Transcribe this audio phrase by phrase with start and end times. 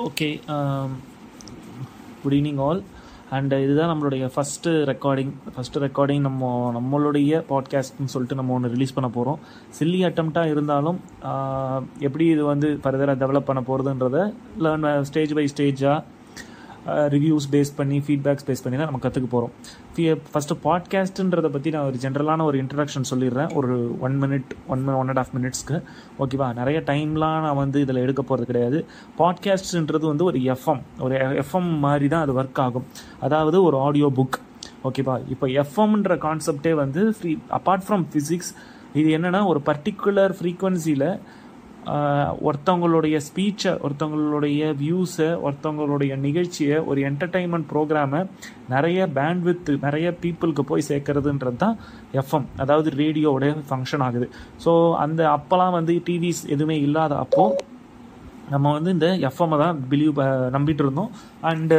[0.00, 0.28] Okay
[2.22, 2.80] good evening all
[3.30, 9.08] and இதுதான் நம்மளுடைய first recording first recording நம்ம நம்மளுடைய பாட்காஸ்ட்னு சொல்லிட்டு நம்ம ஒன்று ரிலீஸ் பண்ண
[9.08, 9.38] போகிறோம்
[9.70, 14.18] சில்லி அட்டம்ப்டாக இருந்தாலும் uh, எப்படி இது வந்து ஃபர்தராக டெவலப் பண்ண போகிறதுன்றத
[14.58, 15.98] லேர்ன் ஸ்டேஜ் பை ஸ்டேஜாக
[16.86, 19.52] ரிவ்யூஸ் பேஸ் பண்ணி ஃபீட்பேக்ஸ் பேஸ் பண்ணி தான் நம்ம கற்றுக்க போகிறோம்
[20.32, 23.54] ஃபஸ்ட்டு பாட்காஸ்ட்டுன்றதை பற்றி நான் ஒரு ஜென்ரலான ஒரு இன்ட்ரடக்ஷன் சொல்லிடுறேன்.
[23.54, 25.82] ஒரு one minute one one and half மினிட்ஸ்க்கு
[26.18, 28.86] ஓகேவா நிறைய டைம்லாம் நான் வந்து இதில் எடுக்க போகிறது கிடையாது.
[29.18, 32.86] பாட்காஸ்ட்ன்றது வந்து ஒரு எஃப்எம் ஒரு எஃப்எம் மாதிரி தான் அது ஒர்க் ஆகும்.
[33.20, 34.38] அதாவது ஒரு ஆடியோ புக்
[34.84, 38.52] ஓகேவா இப்போ எஃப்எம்ன்ற கான்செப்டே வந்து ஃப்ரீ அப்பார்ட் ஃப்ரம் ஃபிசிக்ஸ்
[38.94, 41.20] இது என்னென்னா ஒரு பர்டிகுலர் ஃப்ரீக்குவன்சியில்
[41.86, 48.26] ஒருத்தவங்களுடைய ஸ்பீச்சை ஒருத்தவங்களுடைய வியூஸை ஒருத்தவங்களுடைய நிகழ்ச்சியை ஒரு என்டர்டைன்மெண்ட் ப்ரோக்ராமை
[48.68, 51.78] நிறைய பேண்ட்வித் நிறைய பீப்புளுக்கு போய் சேர்க்கறதுன்றது தான்
[52.12, 54.30] எஃப்எம் அதாவது ரேடியோவோட ஃபங்க்ஷன் ஆகுது.
[54.64, 57.70] ஸோ அந்த அப்போலாம் வந்து டிவிஸ் எதுவுமே இல்லாத அப்போது
[58.52, 60.20] நம்ம வந்து இந்த எஃப்எம்மை தான் பிலீவ்
[60.56, 61.10] நம்பிட்டு இருந்தோம்.
[61.50, 61.78] அண்டு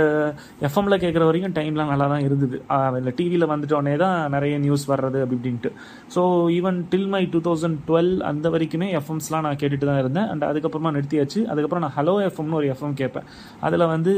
[0.67, 2.59] எஃப்எம்மில் கேட்குற வரைக்கும் டைம்லாம் நல்லா தான் இருந்தது.
[2.99, 5.71] இல்லை டிவியில் வந்துட்டோடனே தான் நிறைய நியூஸ் வர்றது அப்படி இப்படின்ட்டு.
[6.15, 6.21] So
[6.57, 10.29] even till my two thousand twelve அந்த வரைக்குமே எஃப்எம்ஸ்லாம் நான் கேட்டுட்டு தான் இருந்தேன்.
[10.33, 11.41] அண்ட் அதுக்கப்புறமா நிறுத்தியாச்சு.
[11.53, 13.27] அதுக்கப்புறம் நான் ஹலோ எஃப்எம்னு ஒரு எஃப்எம் கேட்பேன்
[13.67, 14.15] அதில் வந்து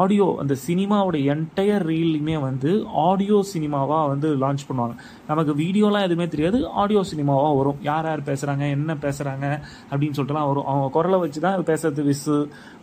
[0.00, 2.70] ஆடியோ அந்த சினிமாவோட என்டையர் ரீலுமே வந்து
[3.08, 4.94] ஆடியோ சினிமாவாக வந்து லான்ச் பண்ணுவாங்க.
[5.28, 7.78] நமக்கு வீடியோலாம் எதுவுமே தெரியாது ஆடியோ சினிமாவாக வரும்.
[7.82, 9.46] யார் யார் பேசுகிறாங்க என்ன பேசுகிறாங்க
[9.90, 10.64] அப்படின்னு சொல்லிட்டுலாம் வரும்.
[10.64, 12.36] அவங்க குரலை வச்சு தான் பேசுறது விசு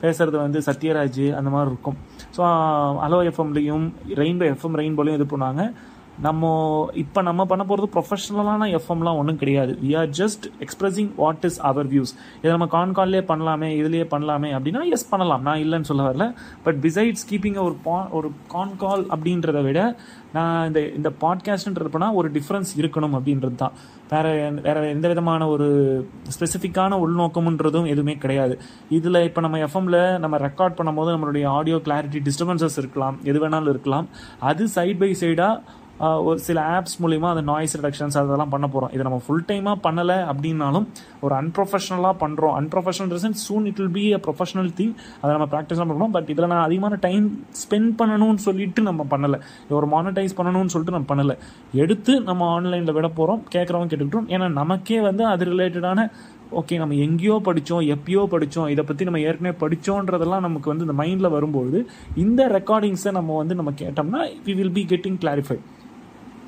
[0.03, 1.97] பேசுறது வந்து சத்யராஜ் அந்த மாதிரி இருக்கும்.
[2.37, 2.43] ஸோ
[3.07, 3.87] அலோ எஃப்எம்லேயும்
[4.21, 5.73] ரெயின்போ எஃப்எம் ரெயின்போலையும் இது பண்ணுவாங்க.
[6.21, 6.51] நம்ம
[6.93, 9.77] இப்போ நம்ம பண்ண போகிறது ப்ரொஃபஷனலான எஃப்எம்லாம் ஒன்றும் கிடையாது.
[9.83, 14.49] We are just expressing what is our views இதை நம்ம கான் கால்லே பண்ணலாமே இதுலேயே பண்ணலாமே
[14.57, 15.41] அப்படின்னா எஸ் பண்ணலாம்.
[15.41, 16.27] நான் இல்லைன்னு சொல்ல வரல.
[16.63, 19.97] பட் பிசைட்ஸ் கீப்பிங் ஒரு பா ஒரு கான் கால் அப்படின்றத விட
[20.33, 23.71] நான் இந்த இந்த பாட்காஸ்ட்ன்றதுனா ஒரு டிஃப்ரென்ஸ் இருக்கணும் அப்படின்றது தான்.
[24.09, 25.67] வேற வேற எந்த விதமான ஒரு
[26.35, 28.59] ஸ்பெசிஃபிக்கான உள்நோக்கம்ன்றதும் எதுவுமே கிடையாது.
[28.89, 34.07] இதில் இப்போ நம்ம எஃப்எம்ல நம்ம ரெக்கார்ட் பண்ணும்போது நம்மளுடைய ஆடியோ கிளாரிட்டி டிஸ்டர்பன்சஸ் இருக்கலாம் எது வேணாலும் இருக்கலாம்.
[34.39, 39.03] அது சைட் பை சைடாக ஒரு சில ஆப்ஸ் மூலிமா அந்த நாய்ஸ் ரிடக்ஷன்ஸ் அதெல்லாம் பண்ண போகிறோம் இதை
[39.07, 40.85] நம்ம ஃபுல் டைமாக பண்ணலை அப்படின்னாலும்
[41.21, 45.91] ஒரு அன்ப்ரொஃபஷனலாக பண்ணுறோம் unprofessional reason soon it will be a professional thing அதை நம்ம ப்ராக்டிஸ்லாம்
[45.91, 47.27] பண்ணுறோம் பட் இதில் நான் அதிகமான டைம்
[47.63, 49.39] ஸ்பெண்ட் பண்ணணும்னு சொல்லிட்டு நம்ம பண்ணலை.
[49.79, 51.35] ஒரு மானிட்டைஸ் பண்ணணும்னு சொல்லிட்டு நம்ம பண்ணலை.
[51.83, 54.29] எடுத்து நம்ம ஆன்லைனில் விட போகிறோம் கேட்குறவங்க கேட்டுக்கிட்டோம்.
[54.35, 56.09] ஏன்னா நமக்கே வந்து அது ரிலேட்டடான
[56.59, 61.35] ஓகே நம்ம எங்கேயோ படித்தோம் எப்பயோ படித்தோம் இதை பற்றி நம்ம ஏற்கனவே படித்தோன்றதெல்லாம் நமக்கு வந்து இந்த மைண்டில்
[61.35, 61.79] வரும்போது
[62.15, 65.57] இந்த ரெக்கார்டிங்ஸை நம்ம வந்து நம்ம கேட்டோம்னா we will be getting clarify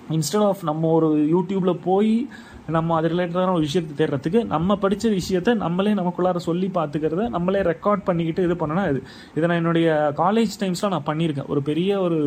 [0.10, 2.28] instead of நம்ம ஒரு யூடியூப்பில் போய்
[2.76, 8.04] நம்ம அது ரிலேட்டடான ஒரு விஷயத்தை தேடுறதுக்கு நம்ம படித்த விஷயத்த நம்மளே நமக்குள்ளார சொல்லி பார்த்துக்கிறத நம்மளே ரெக்கார்ட்
[8.08, 9.00] பண்ணிக்கிட்டு இது பண்ணனா இது.
[9.36, 11.48] இதை நான் என்னுடைய காலேஜ் டைம்ஸ்லாம் நான் பண்ணியிருக்கேன்.
[11.48, 12.18] ஒரு பெரிய ஒரு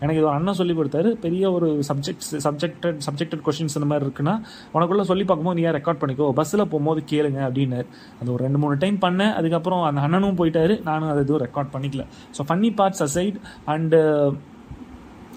[0.00, 1.12] எனக்கு இது அண்ணன் சொல்லி கொடுத்தாரு.
[1.26, 4.34] பெரிய ஒரு சப்ஜெக்ட்ஸ் சப்ஜெக்டட் சப்ஜெக்டட் கொஷின்ஸ் இந்த மாதிரி இருக்குன்னா
[4.76, 6.32] உனக்குள்ள சொல்லி பார்க்கும்போது நீ ரெக்கார்ட் பண்ணிக்கோ?
[6.40, 7.80] பஸ்ஸில் போகும்போது கேளுங்க அப்படின்னு
[8.20, 9.32] அது ஒரு ரெண்டு மூணு டைம் பண்ணேன்.
[9.40, 10.82] அதுக்கப்புறம் அந்த அண்ணனும் போயிட்டாரு.
[10.90, 12.04] நானும் அதை எதுவும் ரெக்கார்ட் பண்ணிக்கல.
[12.38, 14.00] So funny parts aside and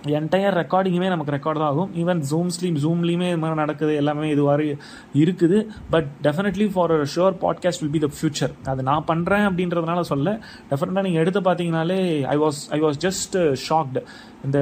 [0.06, 1.90] entire ரெக்கார்டிங்குமே நமக்கு ரெக்கார்ட் தான் ஆகும்.
[2.02, 4.76] ஈவன் ஜூம்ஸ்லையும் ஜூம்லேயுமே இது மாதிரி நடக்குது எல்லாமே இது மாதிரி
[5.24, 5.58] இருக்குது.
[5.90, 10.40] But definitely for sure podcast will be the future அது நான் பண்ணுறேன் அப்படின்றதுனால சொல்ல
[10.72, 12.00] டெஃபினட்டாக நீங்கள் எடுத்து பார்த்தீங்கனாலே
[12.36, 13.38] I was I was just
[13.70, 14.04] shocked
[14.46, 14.59] இந்த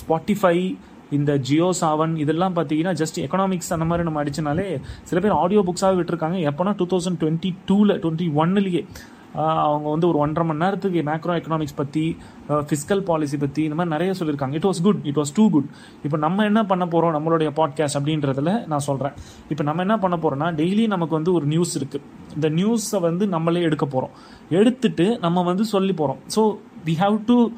[0.00, 0.76] ஸ்பாட்டிஃபை
[1.10, 5.96] இந்த ஜியோ சாவன் இதெல்லாம் பார்த்தீங்கன்னா ஜஸ்ட் எக்கனாமிக்ஸ் அந்த மாதிரி நம்ம அடிச்சனாலே சில பேர் ஆடியோ புக்ஸாக
[5.98, 6.38] விட்டுருக்காங்க.
[6.50, 8.86] எப்போனா டூ தௌசண்ட் டுவெண்ட்டி டூவில் டுவெண்ட்டி ஒன்னுலேயே
[9.34, 12.16] அவங்க வந்து ஒரு ஒன்றரை மணி நேரத்துக்கு மேக்ரோ எக்கனாமிக்ஸ் பற்றி
[12.48, 14.54] ஃபிஸ்கல் பாலிசி பற்றி இந்த மாதிரி நிறைய சொல்லியிருக்காங்க.
[14.54, 15.68] It was good it was too good
[16.04, 19.12] இப்போ நம்ம என்ன பண்ண போகிறோம் நம்மளுடைய பாட்காஸ்ட் அப்படின்றதில் நான் சொல்கிறேன்
[19.48, 22.02] இப்போ நம்ம என்ன பண்ண போகிறோம்னா டெய்லி நமக்கு வந்து ஒரு நியூஸ் இருக்குது
[22.34, 24.10] இந்த நியூஸை வந்து நம்மளே எடுக்க போகிறோம்
[24.48, 27.50] எடுத்துட்டு நம்ம வந்து சொல்லி போகிறோம் so we have to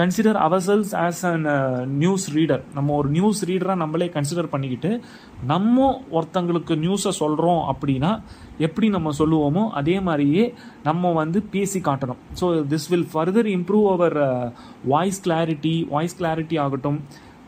[0.00, 1.46] consider ourselves as an
[2.02, 4.90] news reader நம்ம ஒரு நியூஸ் ரீடராக நம்மளே கன்சிடர் பண்ணிக்கிட்டு
[5.52, 5.86] நம்ம
[6.16, 8.12] ஒருத்தங்களுக்கு நியூஸை சொல்கிறோம் அப்படின்னா
[8.66, 10.44] எப்படி நம்ம சொல்லுவோமோ அதே மாதிரியே
[10.88, 12.20] நம்ம வந்து பேசி காட்டணும்.
[12.40, 14.18] So this will further improve our
[14.92, 17.00] voice clarity voice clarity ஆகட்டும்.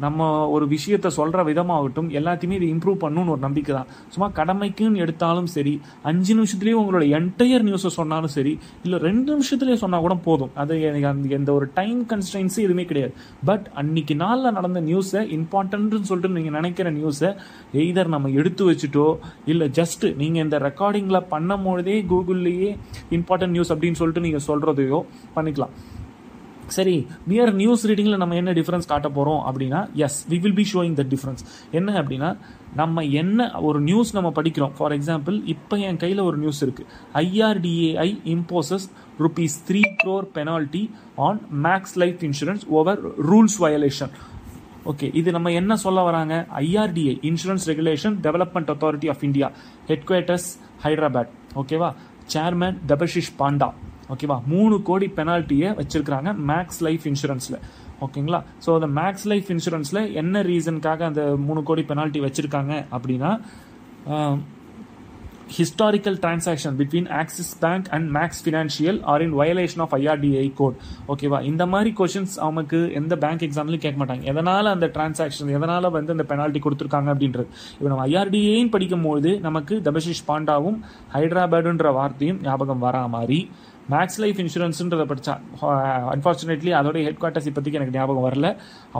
[0.04, 3.88] நம்ம ஒரு விஷயத்த சொல்கிற விதமாகட்டும் எல்லாத்தையுமே இது இம்ப்ரூவ் பண்ணணும்னு ஒரு நம்பிக்கை தான்.
[4.14, 5.74] சும்மா கடமைக்குன்னு எடுத்தாலும் சரி
[6.10, 10.52] அஞ்சு நிமிஷத்துலேயே உங்களோட என்டையர் நியூஸை சொன்னாலும் சரி இல்லை ரெண்டு நிமிஷத்துலேயே சொன்னால் கூட போதும்.
[10.62, 13.14] அது எனக்கு அந்த எந்த ஒரு டைம் கன்ஸ்டன்ஸும் எதுவுமே கிடையாது.
[13.50, 17.32] பட் அன்னைக்கு நாளில் நடந்த நியூஸை இம்பார்ட்டன்ட்னு சொல்லிட்டு நீங்கள் நினைக்கிற நியூஸை
[17.82, 19.06] எய்தர் நம்ம எடுத்து வச்சுட்டோ
[19.52, 22.70] இல்லை ஜஸ்ட் நீங்கள் இந்த ரெக்கார்டிங்கில் பண்ணும் பொழுதே கூகுள்லேயே
[23.18, 25.00] இம்பார்ட்டன்ட் நியூஸ் அப்படின்னு சொல்லிட்டு நீங்கள் சொல்கிறதையோ
[25.36, 25.74] பண்ணிக்கலாம்.
[26.70, 30.94] சரி மியர் நியூஸ் ரீடிங்கில் நம்ம என்ன டிஃப்ரென்ஸ் காட்ட போகிறோம் அப்படின்னா yes we will be showing
[30.94, 32.28] the difference என்ன அப்படின்னா
[32.74, 34.72] நம்ம என்ன ஒரு நியூஸ் நம்ம படிக்கிறோம்.
[34.78, 38.86] ஃபார் எக்ஸாம்பிள் இப்போ என் கையில் ஒரு நியூஸ் இருக்குது IRDAI imposes
[39.18, 44.12] rupees three crore penalty on Max Life insurance over rules violation
[44.86, 46.34] okay இது நம்ம என்ன சொல்ல வராங்க?
[46.54, 49.48] IRDI insurance regulation development authority of India
[50.08, 50.48] headquarters
[50.84, 51.90] Hyderabad ஓகேவா
[52.28, 53.68] சேர்மேன் தபஷிஷ் பாண்டா
[54.14, 57.58] ஓகேவா மூணு கோடி பெனால்ட்டியை வச்சிருக்கிறாங்க மேக்ஸ் லைஃப் இன்சூரன்ஸில்
[58.06, 63.32] ஓகேங்களா ஸோ அந்த மேக்ஸ் லைஃப் இன்சூரன்ஸில் என்ன ரீசனுக்காக அந்த மூணு கோடி பெனால்ட்டி வச்சுருக்காங்க அப்படின்னா
[65.56, 70.76] historical transaction between Axis bank and Max financial are in violation of IRDI code
[71.12, 74.24] ஓகேவா இந்த மாதிரி கொஷின்ஸ் அவனுக்கு எந்த பேங்க் எக்ஸாம்லையும் கேட்க மாட்டாங்க.
[74.32, 77.48] எதனால் அந்த டிரான்சாக்ஷன் எதனால் வந்து அந்த பெனால்ட்டி கொடுத்துருக்காங்க அப்படின்றது.
[77.78, 80.78] இப்போ நம்ம ஐஆர்டிஏன்னு படிக்கும்போது நமக்கு தபஷிஷ் பாண்டாவும்
[81.16, 83.40] ஹைதராபாடுன்ற வார்த்தையும் ஞாபகம் வரா மாதிரி
[83.94, 85.34] மேக்ஸ் லைஃப் இன்சூரன்ஸுன்றதை படித்தா
[86.14, 88.48] அன்ஃபார்ச்சுனேட்லி அதோட ஹெட் குவார்ட்டர்ஸ் இப்போதைக்கு எனக்கு ஞாபகம் வரல.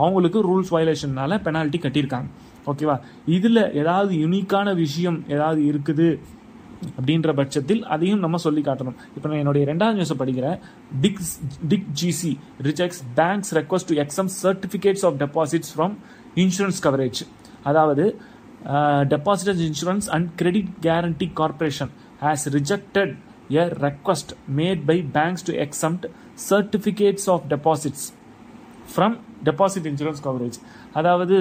[0.01, 2.29] அவங்களுக்கு ரூல்ஸ் வயலேஷன்னால பெனால்ட்டி கட்டியிருக்காங்க.
[2.71, 2.95] ஓகேவா
[3.37, 6.09] இதில் ஏதாவது யுனிக்கான விஷயம் ஏதாவது இருக்குது
[6.99, 8.97] அப்படின்ற பட்சத்தில் அதையும் நம்ம சொல்லி காட்டணும்.
[9.15, 10.57] இப்போ நான் என்னுடைய ரெண்டாவது நியூஸை படிக்கிறேன்.
[11.03, 11.21] Dig
[11.71, 12.31] dig GC
[12.67, 15.95] rejects banks request to exempt certificates of deposits from
[16.43, 17.21] insurance coverage
[17.71, 18.05] அதாவது
[19.13, 21.91] depositors insurance and credit guarantee corporation
[22.23, 23.13] has rejected
[23.59, 26.05] a request made by banks to exempt
[26.49, 28.03] certificates of deposits
[28.93, 29.15] from
[29.49, 30.59] deposit insurance coverage
[30.93, 31.37] அதாவது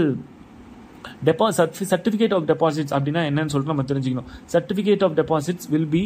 [1.27, 1.47] டெபா
[1.93, 4.29] certificate of deposits அப்படின்னா என்னன்னு சொல்லிட்டு நம்ம தெரிஞ்சுக்கணும்.
[4.55, 6.03] Certificate of deposits will be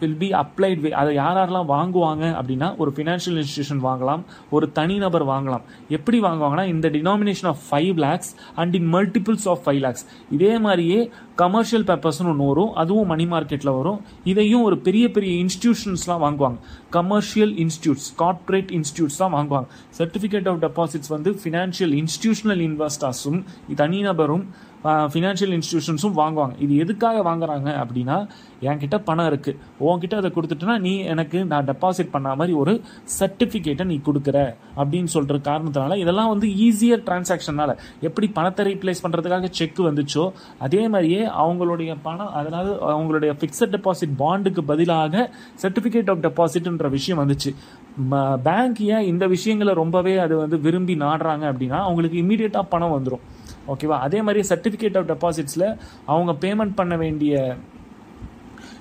[0.00, 5.64] will be applied அதை யார் யாரெல்லாம் வாங்குவாங்க அப்படின்னா ஒரு ஃபினான்ஷியல் இன்ஸ்டியூஷன் வாங்கலாம் ஒரு தனிநபர் வாங்கலாம்.
[5.96, 10.06] எப்படி வாங்குவாங்கன்னா இந்த denomination of five lakhs and in multiples of five lakhs
[10.36, 11.00] இதே மாதிரியே
[11.36, 12.74] கமர்ஷியல் பேப்பர்ஸ்னு ஒன்று வரும்.
[12.82, 14.00] அதுவும் மணி மார்க்கெட்டில் வரும்.
[14.24, 16.58] இதையும் ஒரு பெரிய பெரிய இன்ஸ்டியூஷன்ஸ்லாம் வாங்குவாங்க.
[16.90, 19.66] கமர்ஷியல் இன்ஸ்டியூட்ஸ் கார்ப்பரேட் இன்ஸ்டியூட்ஸ் தான் வாங்குவாங்க.
[19.98, 23.40] சர்டிஃபிகேட் ஆஃப் டெபாசிட்ஸ் வந்து ஃபினான்ஷியல் இன்ஸ்டியூஷனல் இன்வெஸ்டர்ஸும்
[23.82, 24.46] தனிநபரும்
[25.12, 26.54] ஃபினான்ஷியல் இன்ஸ்டியூஷன்ஸும் வாங்குவாங்க.
[26.62, 28.18] இது எதுக்காக வாங்குறாங்க அப்படின்னா
[28.62, 32.80] என்கிட்ட பணம் இருக்குது உன்கிட்ட அதை கொடுத்துட்டுனா நீ எனக்கு நான் டெபாசிட் பண்ண மாதிரி ஒரு
[33.20, 39.80] சர்டிஃபிகேட்டை நீ கொடுக்குற அப்படின்னு சொல்கிற காரணத்தினால இதெல்லாம் வந்து ஈஸியர் டிரான்சாக்ஷனால் எப்படி பணத்தை ரீப்ளேஸ் பண்ணுறதுக்காக செக்
[39.80, 45.30] வந்துச்சோ அதே மாதிரியே அவங்களுடைய பணம் அதனால் அவங்களுடைய ஃபிக்ஸட் டெபாசிட் பாண்டுக்கு பதிலாக
[45.62, 47.54] சர்டிஃபிகேட் ஆஃப் டெபாசிட்ன்ற விஷயம் வந்துச்சு.
[48.44, 53.24] பேங்க் ஏன் இந்த விஷயங்களை ரொம்பவே அது வந்து விரும்பி நாடுறாங்க அப்படின்னா அவங்களுக்கு இமீடியட்டாக பணம் வந்துடும்
[53.68, 57.56] ஓகேவா அதே மாதிரி சர்டிஃபிகேட் ஆஃப் டெபாசிட்ஸில் அவங்க பேமெண்ட் பண்ண வேண்டிய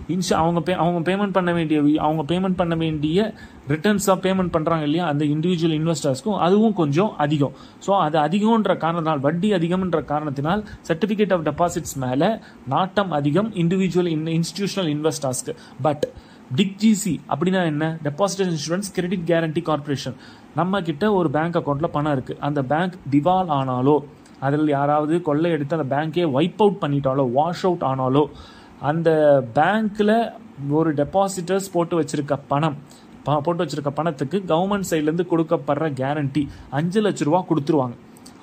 [0.10, 3.19] இன்ஷா அவங்க பே அவங்க பேமெண்ட் பண்ண வேண்டிய அவங்க பேமெண்ட் பண்ண வேண்டிய
[3.68, 5.07] ரிட்டர்ன்ஸாக பேமெண்ட் பண்ணுறாங்க இல்லையா?
[5.07, 7.54] அந்த இண்டிவிஜுவல் இன்வெஸ்டர்ஸ்க்கும் அதுவும் கொஞ்சம் அதிகம்.
[7.88, 12.30] ஸோ அது அதிகம்ன்ற காரணத்தினால் வட்டி அதிகம்ன்ற காரணத்தினால் சர்டிஃபிகேட் ஆஃப் டெபாசிட்ஸ் மேலே
[12.68, 16.06] நாட்டம் அதிகம் இண்டிவிஜுவல் இன் இன்ஸ்டிடியூஷனல் இன்வெஸ்டர்ஸ்க்கு பட்
[16.56, 17.86] டிக்ஜிசி அப்படின்னா என்ன?
[18.04, 20.18] Deposit insurance credit guarantee corporation
[20.56, 23.96] நம்ம கிட்ட ஒரு பேங்க் அக்கௌண்ட்டில் பணம் இருக்குது அந்த பேங்க் திவால் ஆனாலோ
[24.40, 28.24] அதில் யாராவது கொள்ளை எடுத்து அந்த பேங்க்கே வைப் அவுட் பண்ணிட்டாலோ வாஷ் அவுட் ஆனாலோ
[28.81, 29.10] அந்த
[29.54, 30.31] பேங்க்கில்
[30.69, 32.77] ஒரு டெபாசிட்டர்ஸ் போட்டு வச்சிருக்க பணம்
[33.24, 37.95] போட்டு வச்சிருக்க பணத்துக்கு கவர்மெண்ட் சைட்லேருந்து கொடுக்கப்படுற கேரண்டி அஞ்சு லட்ச ரூபா கொடுத்துருவாங்க.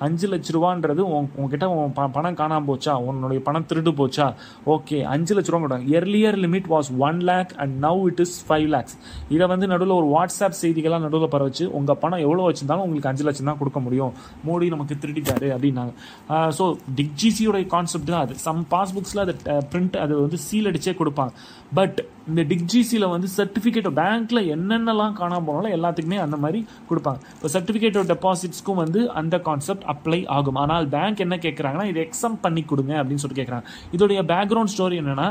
[0.05, 2.93] அஞ்சு லட்ச ரூபான்றது உன் உங்ககிட்ட உன் ப பணம் காணாமல் போச்சா?
[3.07, 4.27] உன்னுடைய பணம் திருடு போச்சா?
[4.73, 8.67] ஓகே அஞ்சு லட்ச ரூபா கொடுத்தாங்க earlier limit was one lakh and now it is five
[8.75, 8.95] lakhs
[9.35, 13.49] இதை வந்து நடுவில் ஒரு வாட்ஸ்அப் செய்திகளாக நடுவில் பரவச்சு உங்கள் பணம் எவ்வளோ வச்சிருந்தாலும் உங்களுக்கு அஞ்சு லட்சம்
[13.51, 14.13] தான் கொடுக்க முடியும்.
[14.47, 15.93] மோடி நமக்கு திருடிட்டாரு அப்படின்னாங்க.
[16.59, 16.65] ஸோ
[16.99, 18.35] டிக்ஜிசியோடைய கான்செப்ட் தான் அது.
[18.47, 19.35] சம் பாஸ்புக்ஸில் அது
[19.73, 21.33] பிரிண்ட் அது வந்து சீல் அடிச்சே கொடுப்பாங்க.
[21.79, 21.99] பட்
[22.31, 26.59] இந்த டிக்ஜிசியில் வந்து சர்டிஃபிகேட் பேங்க்கில் என்னென்னலாம் காணாமல் போனாலும் எல்லாத்துக்குமே அந்த மாதிரி
[26.89, 27.19] கொடுப்பாங்க.
[27.35, 30.59] இப்போ சர்டிஃபிகேட் ஆஃப் டெபாசிட்ஸ்க்கும் வந்து அந்த கான்செப்ட் அப்ளை ஆகும்.
[30.61, 33.67] ஆனால் பேங்க் என்ன கேட்குறாங்கன்னா இது எக்ஸம் பண்ணி கொடுங்க அப்படின்னு சொல்லிட்டு கேட்குறாங்க
[33.97, 35.27] இதோடைய பேக்ரவுண்ட் ஸ்டோரி என்னென்னா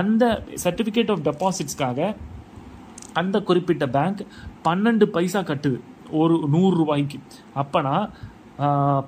[0.00, 0.24] அந்த
[0.64, 2.14] சர்டிஃபிகேட் ஆஃப் டெபாசிட்ஸ்க்காக
[3.22, 4.22] அந்த குறிப்பிட்ட பேங்க்
[4.68, 5.78] பன்னெண்டு பைசா கட்டுது.
[6.22, 7.20] ஒரு நூறுரூவாய்க்கு
[7.62, 7.94] அப்போனா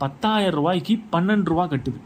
[0.03, 1.99] பத்தாயிரம் ரூபாய்க்கு பன்னெண்டு ரூபா கட்டுது.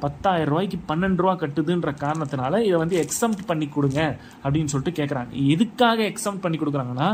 [0.00, 4.00] பத்தாயிரம் ரூபாய்க்கு பன்னெண்டு ரூபா கட்டுதுன்ற காரணத்தினால இதை வந்து எக்ஸம்ட் பண்ணி கொடுங்க
[4.44, 7.08] அப்படின்னு சொல்லிட்டு கேட்குறாங்க எதுக்காக எக்ஸம்ட் பண்ணி கொடுக்குறாங்கன்னா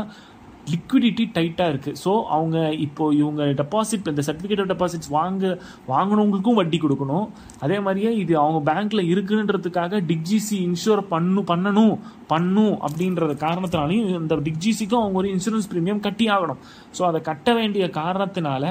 [0.71, 5.43] லிக்விடிட்டி டைட்டாக இருக்குது ஸோ அவங்க இப்போ இவங்க டெபாசிட் இந்த சர்டிஃபிகேட் ஆஃப் டெபாசிட்ஸ் வாங்க
[5.91, 7.27] வாங்கினவங்களுக்கும் வட்டி கொடுக்கணும்.
[7.65, 11.95] அதே மாதிரியே இது அவங்க பேங்க்கில் இருக்குன்றதுக்காக டிக்ஜிசி இன்ஷூர் பண்ணு பண்ணணும்
[12.33, 16.61] பண்ணும் அப்படின்றது காரணத்தினாலையும் இந்த டிக்ஜிசிக்கும் அவங்க ஒரு இன்சூரன்ஸ் ப்ரீமியம் கட்டி ஆகணும்.
[16.97, 18.65] ஸோ அதை கட்ட வேண்டிய காரணத்தினால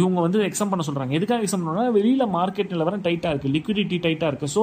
[0.00, 4.30] இவங்க வந்து எக்ஸாம் பண்ண சொல்கிறாங்க எதுக்காக எக்ஸாம் பண்ணணும்னா வெளியில் மார்க்கெட் நிலவரம் டைட்டாக இருக்குது லிக்விடிட்டி டைட்டாக
[4.32, 4.62] இருக்குது ஸோ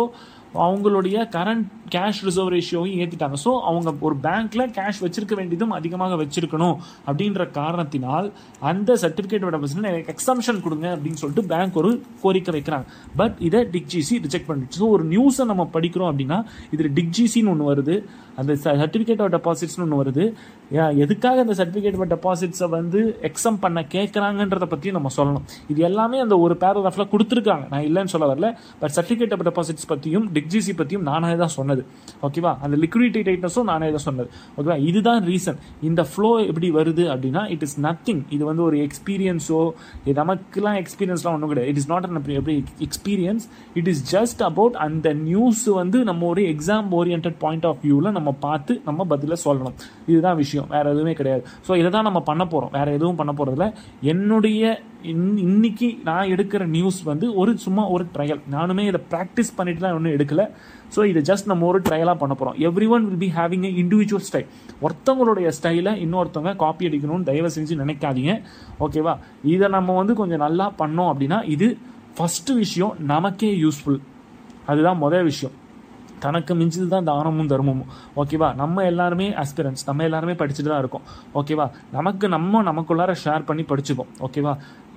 [0.54, 6.76] அவங்களுடைய கரண்ட் கேஷ் ரிசர்வ் ரேஷியோவையும் ஏற்றிட்டாங்க ஸோ அவங்க ஒரு பேங்க்கில் கேஷ் வச்சிருக்க வேண்டியதும் அதிகமாக வச்சிருக்கணும்
[7.08, 12.86] அப்படின்ற காரணத்தினால் அந்த சர்டிஃபிகேட்டோட எனக்கு எக்ஸம்ஷன் கொடுங்க அப்படின்னு சொல்லிட்டு பேங்க் ஒரு கோரிக்கை வைக்கிறாங்க.
[13.16, 14.80] பட் இதை டிக்ஜிசி ரிஜெக்ட் பண்ணிடுச்சு.
[14.80, 18.04] ஸோ ஒரு நியூஸை நம்ம படிக்கிறோம் அப்படின்னா இதில் டிக்ஜிசின்னு ஒன்று வருது.
[18.40, 20.26] அந்த சர்டிஃபிகேட் ஆஃப் டெபாசிட்ஸ்னு ஒன்று வருது.
[21.04, 25.46] எதுக்காக அந்த சர்டிஃபிகேட் ஆஃப் டெபாசிட்ஸை வந்து எக்ஸம் பண்ண கேட்குறாங்கன்றத பற்றியும் நம்ம சொல்லணும்.
[25.72, 27.66] இது எல்லாமே அந்த ஒரு பேராகிராஃபில் கொடுத்துருக்காங்க.
[27.74, 28.50] நான் இல்லைன்னு சொல்ல வரல.
[28.82, 31.84] பட் சர்டிஃபிகேட் ஆஃப் டெபாசிட்ஸ் பற்றியும் டிக்ஜிசி பற்றியும் நானே தான் சொன்னது.
[32.28, 34.30] ஓகேவா அந்த லிக்விடிட்டி டைட்னஸும் நானே தான் சொன்னது.
[34.58, 35.60] ஓகேவா இதுதான் ரீசன்
[35.90, 39.62] இந்த ஃப்ளோ எப்படி வருது அப்படின்னா இட் இஸ் நத்திங் இது வந்து ஒரு எக்ஸ்பீரியன்ஸோ
[40.22, 41.72] நமக்குலாம் எக்ஸ்பீரியன்ஸ்லாம் ஒன்றும் கிடையாது.
[41.74, 42.56] இட் இஸ் நாட் அன் எப்படி
[42.88, 43.46] experience
[43.80, 48.31] it is just about அந்த நியூஸ் வந்து நம்ம ஒரு எக்ஸாம் ஓரியன்ட் பாயிண்ட் ஆஃப் வியூவில் நம்ம
[48.46, 49.76] பார்த்து நம்ம பதிலை சொல்லணும்.
[50.08, 50.68] இதுதான் விஷயம்.
[50.70, 51.44] வேற எதுவுமே கிடையாது.
[51.68, 53.68] ஸோ இதை தான் நம்ம பண்ண போகிறோம் வேற எதுவும் பண்ண போகிறதில்ல
[54.02, 54.80] என்னுடைய
[55.12, 60.16] இன் இன்னைக்கு நான் எடுக்கிற நியூஸ் வந்து ஒரு சும்மா ஒரு ட்ரையல் நானுமே இதை ப்ராக்டிஸ் பண்ணிட்டுலாம் ஒன்றும்
[60.18, 60.44] எடுக்கல.
[60.96, 62.58] ஸோ இதை ஜஸ்ட் நம்ம ஒரு ட்ரையலாக பண்ண போகிறோம்
[62.96, 64.50] everyone will be having a individual style
[64.82, 68.36] ஒருத்தவங்களுடைய ஸ்டைலை இன்னொருத்தவங்க காப்பி அடிக்கணும்னு தயவு செஞ்சு நினைக்காதீங்க.
[68.80, 69.16] ஓகேவா
[69.54, 71.70] இதை நம்ம வந்து கொஞ்சம் நல்லா பண்ணோம் அப்படின்னா இது
[72.18, 74.00] ஃபஸ்ட்டு விஷயம் நமக்கே யூஸ்ஃபுல்
[74.66, 75.56] அதுதான் முதல் விஷயம்.
[76.26, 77.90] தனக்கு மிஞ்சது தான் தானமும் தர்மமும்.
[78.22, 81.06] ஓகேவா நம்ம எல்லாருமே அஸ்பிரன்ஸ் நம்ம எல்லாருமே படிச்சுட்டு தான் இருக்கோம்.
[81.40, 81.66] ஓகேவா
[81.98, 84.12] நமக்கு நம்ம நமக்குள்ளார ஷேர் பண்ணி படிச்சுப்போம்.
[84.28, 84.54] ஓகேவா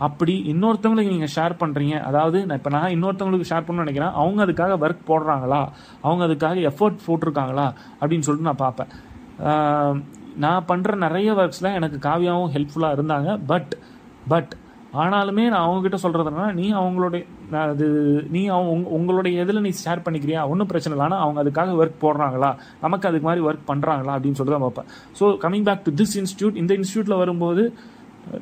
[0.07, 4.17] அப்படி இன்னொருத்தவங்களுக்கு நீங்கள் ஷேர் பண்ணுறீங்க அதாவது நான் இப்போ நான் இன்னொருத்தவங்களுக்கு ஷேர் பண்ணணும்னு நினைக்கிறேன்.
[4.23, 5.63] அவங்க அதுக்காக ஒர்க் போடுறாங்களா?
[6.07, 7.67] அவங்க அதுக்காக எஃபர்ட் போட்டிருக்காங்களா?
[8.01, 8.91] அப்படின்னு சொல்லிட்டு நான் பார்ப்பேன்.
[10.45, 13.31] நான் பண்ணுற நிறைய ஒர்க்ஸில் எனக்கு காவியாவும் ஹெல்ப்ஃபுல்லாக இருந்தாங்க.
[13.53, 13.73] பட்
[14.33, 14.53] பட்
[15.03, 17.23] ஆனாலுமே நான் அவங்கக்கிட்ட சொல்கிறதுனா நீ அவங்களுடைய
[17.53, 17.87] நான் அது
[18.35, 20.43] நீ அவங்க உங்களுடைய இதில் நீ ஷேர் பண்ணிக்கிறியா?
[20.53, 21.07] ஒன்றும் பிரச்சனை இல்லை.
[21.09, 22.51] ஆனால் அவங்க அதுக்காக ஒர்க் போடுறாங்களா?
[22.85, 24.91] நமக்கு அதுக்கு மாதிரி ஒர்க் பண்ணுறாங்களா அப்படின்னு சொல்லிட்டு தான் பார்ப்பேன்.
[25.21, 27.65] So coming back to this institute இந்த இன்ஸ்டியூட்டில் வரும்போது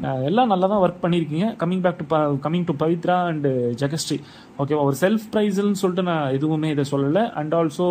[0.02, 2.04] நான் எல்லாம் நல்லா தான் ஒர்க் பண்ணியிருக்கீங்க coming back to
[2.44, 3.48] coming to Pavithra and
[3.80, 4.18] Jegasree
[4.62, 7.24] ஓகேவா ஒரு செல்ஃப் ப்ரைஸ்ன்னு சொல்லிட்டு நான் எதுவுமே இதை சொல்லலை.
[7.40, 7.88] அண்ட் ஆல்சோ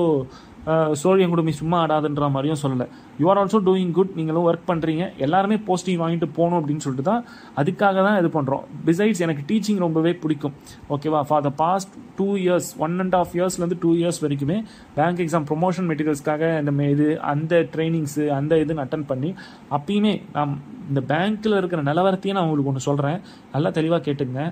[1.01, 2.86] சோழியம் குடுமி சும்மா ஆடாதுன்ற மாதிரியும் சொல்லலை.
[3.22, 7.24] You are also doing good நீங்களும் ஒர்க் பண்ணுறீங்க எல்லாருமே போஸ்டிங் வாங்கிட்டு போகணும் அப்படின்னு சொல்லிட்டு தான்
[7.62, 10.53] அதுக்காக தான் இது பண்ணுறோம் பிசைட்ஸ் எனக்கு டீச்சிங் ரொம்பவே பிடிக்கும்.
[10.96, 14.58] ஓகேவா for the past two years one and half இயர்ஸ்லேருந்து two years வரைக்குமே
[14.98, 19.32] பேங்க் எக்ஸாம் ப்ரொமோஷன் மெட்டீரியல்ஸ்க்காக இந்த இது அந்த ட்ரைனிங்ஸு அந்த இதுன்னு அட்டன் பண்ணி
[19.77, 20.53] அப்பயுமே நான்
[20.89, 23.20] இந்த பேங்க்கில் இருக்கிற நிலவரத்தையே நான் உங்களுக்கு ஒன்று சொல்கிறேன்
[23.56, 24.44] நல்லா தெளிவாக கேட்டுங்க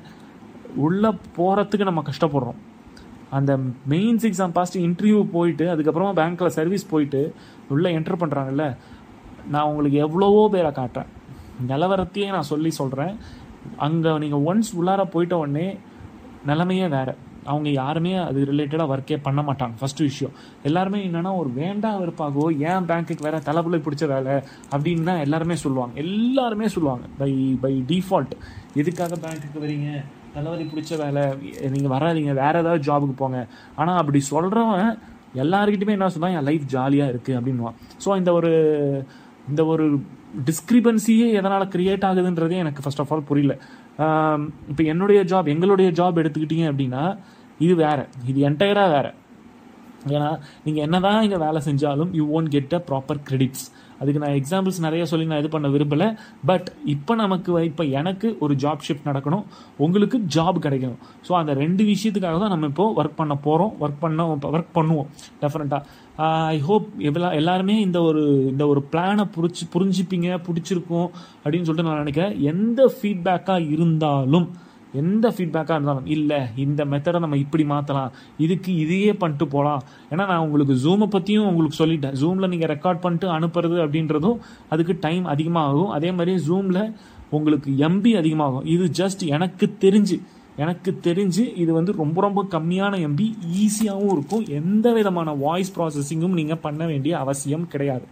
[0.86, 2.60] உள்ளே போகிறதுக்கு நம்ம கஷ்டப்படுறோம்.
[3.38, 3.52] அந்த
[3.90, 7.22] மெயின்ஸ் எக்ஸாம் பாஸ்ட்டு இன்டர்வியூ போயிட்டு அதுக்கப்புறமா பேங்க்கில் சர்வீஸ் போயிட்டு
[7.76, 8.66] உள்ளே என்டர் பண்ணுறாங்கல்ல
[9.54, 11.10] நான் உங்களுக்கு எவ்வளவோ பேரை காட்டுறேன்.
[11.70, 13.16] நிலவரத்தையே நான் சொல்லி சொல்கிறேன்
[13.86, 15.68] அங்கே நீங்கள் ஒன்ஸ் உள்ளார போயிட்ட உடனே
[16.50, 17.14] நிலமையே வேறு.
[17.52, 20.34] அவங்க யாருமே அது ரிலேட்டடாக ஒர்க்கே பண்ண மாட்டாங்க ஃபஸ்ட்டு விஷயம்.
[20.68, 24.36] எல்லாருமே என்னென்னா ஒரு வேண்டா வெறுப்பாகோ ஏன் பேங்க்குக்கு வேறு தலைப்புல பிடிச்ச வேலை
[24.76, 25.94] அப்படின்னு தான் எல்லாருமே சொல்லுவாங்க.
[26.06, 27.32] எல்லாருமே சொல்லுவாங்க பை
[27.64, 28.36] பை டிஃபால்ட்
[28.82, 29.90] எதுக்காக பேங்க்குக்கு வரீங்க?
[30.34, 31.24] தளபதி பிடிச்ச வேலை.
[31.74, 32.34] நீங்கள் வராதிங்க.
[32.44, 33.40] வேற ஏதாவது ஜாபுக்கு போங்க.
[33.80, 34.90] ஆனால் அப்படி சொல்கிறவன்
[35.44, 38.52] எல்லாருக்கிட்டுமே என்ன சொன்னால் என் லைஃப் ஜாலியாக இருக்குது அப்படின்வான் ஸோ இந்த ஒரு
[39.50, 39.86] இந்த ஒரு
[40.48, 43.54] டிஸ்கிரிபன்சியே எதனால் கிரியேட் ஆகுதுன்றதே எனக்கு ஃபர்ஸ்ட் ஆஃப் ஆல் புரியல.
[44.72, 47.04] இப்போ என்னுடைய ஜாப் எங்களுடைய ஜாப் எடுத்துக்கிட்டீங்க அப்படின்னா
[47.66, 48.00] இது வேற.
[48.32, 49.12] இது என்டையராக வேறு.
[50.16, 50.32] ஏன்னா
[50.66, 53.68] நீங்கள் என்னதான் இங்கே வேலை செஞ்சாலும் you won't get a proper credits
[54.02, 56.08] அதுக்கு நான் எக்ஸாம்பிள்ஸ் நிறைய சொல்லி நான் இது பண்ண விரும்பலை.
[56.50, 59.44] பட் இப்போ நமக்கு இப்போ எனக்கு ஒரு ஜாப் ஷிஃப்ட் நடக்கணும்.
[59.86, 61.02] உங்களுக்கு ஜாப் கிடைக்கணும்.
[61.28, 65.10] ஸோ அந்த ரெண்டு விஷயத்துக்காக தான் நம்ம இப்போ ஒர்க் பண்ண போகிறோம் ஒர்க் பண்ண ஒர்க் பண்ணுவோம்.
[65.42, 65.84] டெஃபரெண்ட்டாக
[66.54, 71.10] ஐ ஹோப் எல்லா எல்லாருமே இந்த ஒரு இந்த ஒரு பிளானை புரிச்சு புரிஞ்சுப்பீங்க பிடிச்சிருக்கும்
[71.44, 72.34] அப்படின்னு சொல்லிட்டு நான் நினைக்கிறேன்.
[72.54, 74.48] எந்த ஃபீட்பேக்காக இருந்தாலும்
[74.94, 80.44] எந்த ஃபீட்பேக்காக இருந்தாலும் இல்லை இந்த மெத்தடை நம்ம இப்படி மாற்றலாம் இதுக்கு இதையே பண்ணிட்டு போகலாம் ஏன்னா நான்
[80.46, 82.18] உங்களுக்கு ஜூமை பற்றியும் உங்களுக்கு சொல்லிட்டேன்.
[82.22, 84.38] ஜூமில் நீங்கள் ரெக்கார்ட் பண்ணிட்டு அனுப்புறது அப்படின்றதும்
[84.70, 85.90] அதுக்கு டைம் அதிகமாகும்.
[85.98, 86.82] அதே மாதிரி ஜூமில்
[87.30, 88.66] உங்களுக்கு எம்பி அதிகமாகும்.
[88.66, 90.18] இது ஜஸ்ட் எனக்கு தெரிஞ்சு
[90.64, 93.28] எனக்கு தெரிஞ்சு இது வந்து ரொம்ப ரொம்ப கம்மியான எம்பி
[93.66, 94.46] ஈஸியாகவும் இருக்கும்.
[94.48, 98.08] எந்த விதமான வாய்ஸ் ப்ராசஸிங்கும் நீங்கள் பண்ண வேண்டிய அவசியம் கிடையாது.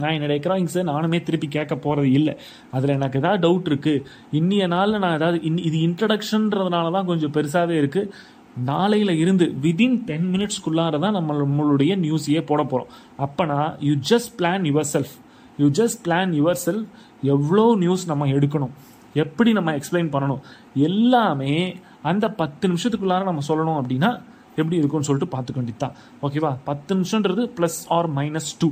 [0.00, 2.34] நான் என்னோட எக்கனாமிக்ஸை நானுமே திருப்பி கேட்க போகிறது இல்லை.
[2.76, 4.02] அதில் எனக்கு ஏதாவது டவுட் இருக்குது
[4.40, 8.10] இன்னிய நாளில் நான் ஏதாவது இன் இது இன்ட்ரடக்ஷன்றதுனால தான் கொஞ்சம் பெருசாகவே இருக்குது
[8.68, 12.88] நாளையில் இருந்து விதின் டென் மினிட்ஸ்க்குள்ளார தான் நம்ம நம்மளுடைய நியூஸையே போட போகிறோம்
[13.24, 14.64] அப்போனா you just plan
[14.94, 15.12] yourself
[15.62, 16.32] you just plan
[16.64, 16.88] yourself
[17.34, 18.72] எவ்வளோ நியூஸ் நம்ம எடுக்கணும்.
[19.22, 20.42] எப்படி நம்ம எக்ஸ்பிளைன் பண்ணணும்.
[20.88, 21.54] எல்லாமே
[22.10, 24.10] அந்த பத்து நிமிஷத்துக்குள்ளார நம்ம சொல்லணும் அப்படின்னா
[24.60, 28.68] எப்படி இருக்கும்னு சொல்லிட்டு பார்த்துக்க வேண்டியது தான் ஓகேவா பத்து நிமிஷன்றது ப்ளஸ் ஆர் மைனஸ் டூ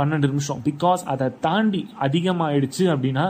[0.00, 0.60] பன்னெண்டு நிமிஷம்.
[0.68, 3.26] பிகாஸ் அதை தாண்டி அதிகமாயிடுச்சு அப்படின்னா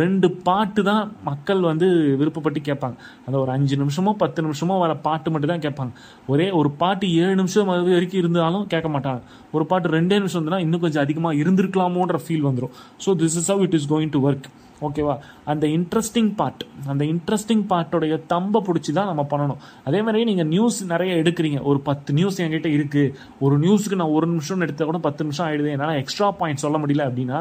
[0.00, 1.86] ரெண்டு பாட்டு தான் மக்கள் வந்து
[2.20, 2.96] விருப்பப்பட்டு கேட்பாங்க.
[3.26, 5.92] அந்த ஒரு அஞ்சு நிமிஷமோ பத்து நிமிஷமோ வர பாட்டு மட்டும் தான் கேட்பாங்க.
[6.32, 9.20] ஒரே ஒரு பாட்டு ஏழு நிமிஷம் அது வரைக்கும் இருந்தாலும் கேட்க மாட்டாங்க.
[9.56, 12.74] ஒரு பாட்டு ரெண்டே நிமிஷம் இருந்ததுன்னா இன்னும் கொஞ்சம் அதிகமாக இருந்திருக்கலாமோன்ற ஃபீல் வந்துடும்
[13.06, 14.48] so this is how it is going to work
[14.86, 15.14] ஓகேவா?
[15.52, 16.62] அந்த இன்ட்ரெஸ்டிங் பார்ட்
[16.92, 19.60] அந்த இன்ட்ரெஸ்டிங் பார்ட்டோடைய தம்பை பிடிச்சி தான் நம்ம பண்ணணும்.
[19.84, 21.60] அதே மாதிரி நீங்கள் நியூஸ் நிறைய எடுக்கிறீங்க.
[21.62, 25.70] ஒரு பத்து நியூஸ் என்கிட்ட இருக்குது ஒரு நியூஸுக்கு நான் ஒரு நிமிஷம்னு எடுத்தால் கூட பத்து நிமிஷம் ஆகிடுது
[25.76, 27.40] என்னால் எக்ஸ்ட்ரா பாயிண்ட் சொல்ல முடியல அப்படின்னா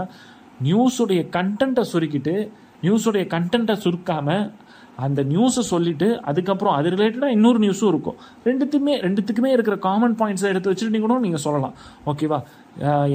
[0.64, 2.36] நியூஸுடைய கண்டென்ட்டை சுருக்கிட்டு
[2.84, 4.44] நியூஸுடைய கண்டென்ட்டை சுருக்காமல்
[5.05, 8.17] அந்த நியூஸை சொல்லிட்டு அதுக்கப்புறம் அது ரிலேட்டடாக இன்னொரு நியூஸும் இருக்கும்.
[8.48, 11.75] ரெண்டுத்துக்குமே ரெண்டுத்துக்குமே இருக்கிற காமன் பாயிண்ட்ஸை எடுத்து வச்சுட்டு கூட நீங்கள் சொல்லலாம்.
[12.12, 12.39] ஓகேவா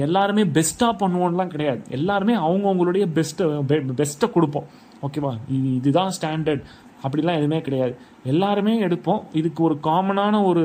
[0.05, 1.81] எல்லாருமே பெஸ்ட்டாக பண்ணுவோம்லாம் கிடையாது.
[1.99, 3.47] எல்லாருமே அவங்கவுங்களுடைய பெஸ்ட்டை
[4.01, 4.67] பெஸ்ட்டை கொடுப்போம்.
[5.07, 6.63] ஓகேவா இது இதுதான் ஸ்டாண்டர்ட்
[7.05, 7.93] அப்படிலாம் எதுவுமே கிடையாது.
[8.33, 9.21] எல்லாருமே எடுப்போம்.
[9.39, 10.63] இதுக்கு ஒரு காமனான ஒரு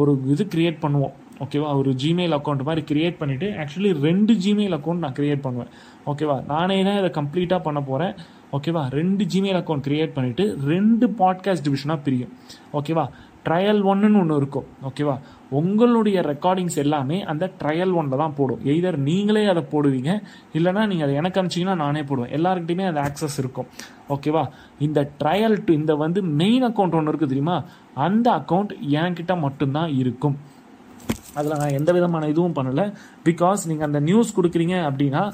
[0.00, 1.14] ஒரு இது கிரியேட் பண்ணுவோம்.
[1.44, 5.70] ஓகேவா ஒரு ஜிமெயில் அக்கௌண்ட் மாதிரி கிரியேட் பண்ணிவிட்டு ஆக்சுவலி ரெண்டு ஜிமெயில் அக்கௌண்ட் நான் கிரியேட் பண்ணுவேன்.
[6.10, 8.14] ஓகேவா நானே தான் இதை கம்ப்ளீட்டாக பண்ண போகிறேன்
[8.54, 8.90] ஓகேவா?
[8.90, 12.32] ரெண்டு ஜிமெயில் அக்கௌண்ட் க்ரியேட் பண்ணிவிட்டு ரெண்டு பாட்காஸ்ட் டிவிஷனாக பிரியும்.
[12.72, 13.04] ஓகேவா?
[13.44, 14.66] ட்ரையல் ஒன்றுன்னு ஒன்று இருக்கும்.
[14.82, 15.18] ஓகேவா?
[15.50, 18.60] உங்களுடைய ரெக்கார்டிங்ஸ் எல்லாமே அந்த ட்ரையல் ஒன்றில் தான் போடும்.
[18.64, 20.22] எய்தர் நீங்களே அதை போடுவீங்க
[20.54, 22.32] இல்லைனா நீங்கள் அதை எனக்கு அனுப்பிச்சிங்கன்னா நானே போடுவேன்.
[22.32, 23.66] எல்லாருக்கிட்டையுமே அது ஆக்சஸ் இருக்கும்.
[24.08, 24.48] ஓகேவா?
[24.78, 27.64] இந்த ட்ரையல் டு இந்த வந்து மெயின் அக்கௌண்ட் ஒன்று இருக்குது தெரியுமா?
[27.94, 30.38] அந்த அக்கௌண்ட் என்கிட்ட மட்டும்தான் இருக்கும்.
[31.34, 32.92] அதில் நான் எந்த விதமான இதுவும் பண்ணலை.
[33.24, 35.32] பிகாஸ் நீங்கள் அந்த நியூஸ் கொடுக்குறீங்க அப்படின்னா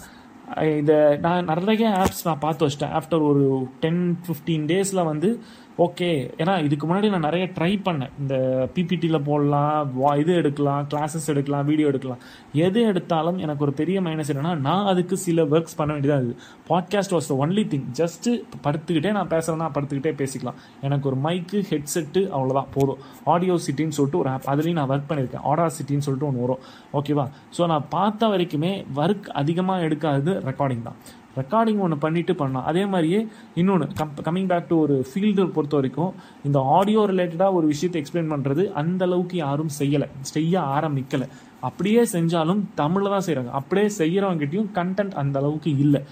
[0.59, 3.01] இதை நான் நிறைய ஆப்ஸ் நான் பார்த்து வச்சிட்டேன்.
[3.01, 5.41] ஆஃப்டர் ஒரு டென் ஃபிஃப்டீன் டேஸில் வந்து
[5.85, 6.09] ஓகே.
[6.43, 8.11] ஏன்னா இதுக்கு முன்னாடி நான் நிறைய ட்ரை பண்ணேன்.
[8.23, 8.35] இந்த
[8.75, 12.21] பிபிடியில் போடலாம் வா இது எடுக்கலாம் கிளாஸஸ் எடுக்கலாம் வீடியோ எடுக்கலாம்.
[12.65, 17.15] எது எடுத்தாலும் எனக்கு ஒரு பெரிய மைனஸ் என்னென்னா நான் அதுக்கு சில ஒர்க்ஸ் பண்ண வேண்டியதாக இருக்குது podcast
[17.17, 18.33] was the only thing just
[18.67, 20.59] படுத்துக்கிட்டே நான் பேசுகிறேன்னா படுத்துக்கிட்டே பேசிக்கலாம்.
[20.89, 23.01] எனக்கு ஒரு மைக்கு ஹெட்செட்டு அவ்வளோதான் போதும்.
[23.35, 25.47] ஆடியோ சிட்டின்னு சொல்லிட்டு ஒரு ஆப் அதுலேயும் நான் ஒர்க் பண்ணியிருக்கேன்.
[25.53, 26.63] ஆடா சிட்டின்னு சொல்லிட்டு ஒன்று வரும்.
[27.01, 27.27] ஓகேவா
[27.59, 31.01] ஸோ நான் பார்த்த வரைக்குமே ஒர்க் அதிகமாக எடுக்காதது ரெக்கார்டிங் தான்.
[31.41, 32.67] ரெக்கார்டிங் ஒன்று பண்ணிவிட்டு பண்ணலாம்.
[32.71, 33.21] அதே மாதிரியே
[33.61, 36.13] இன்னொன்று கம் கம்மிங் பேக் டு ஒரு ஃபீல்டு பொறுத்த வரைக்கும்
[36.49, 40.09] இந்த ஆடியோ ரிலேட்டடாக ஒரு விஷயத்தை எக்ஸ்பிளைன் பண்ணுறது அந்த அளவுக்கு யாரும் செய்யலை.
[40.35, 41.29] செய்ய ஆரம்பிக்கலை.
[41.69, 46.03] அப்படியே செஞ்சாலும் தமிழில் தான் செய்கிறாங்க அப்படியே செய்கிறவங்ககிட்டையும் கண்டென்ட் அந்த அளவுக்கு இல்லை.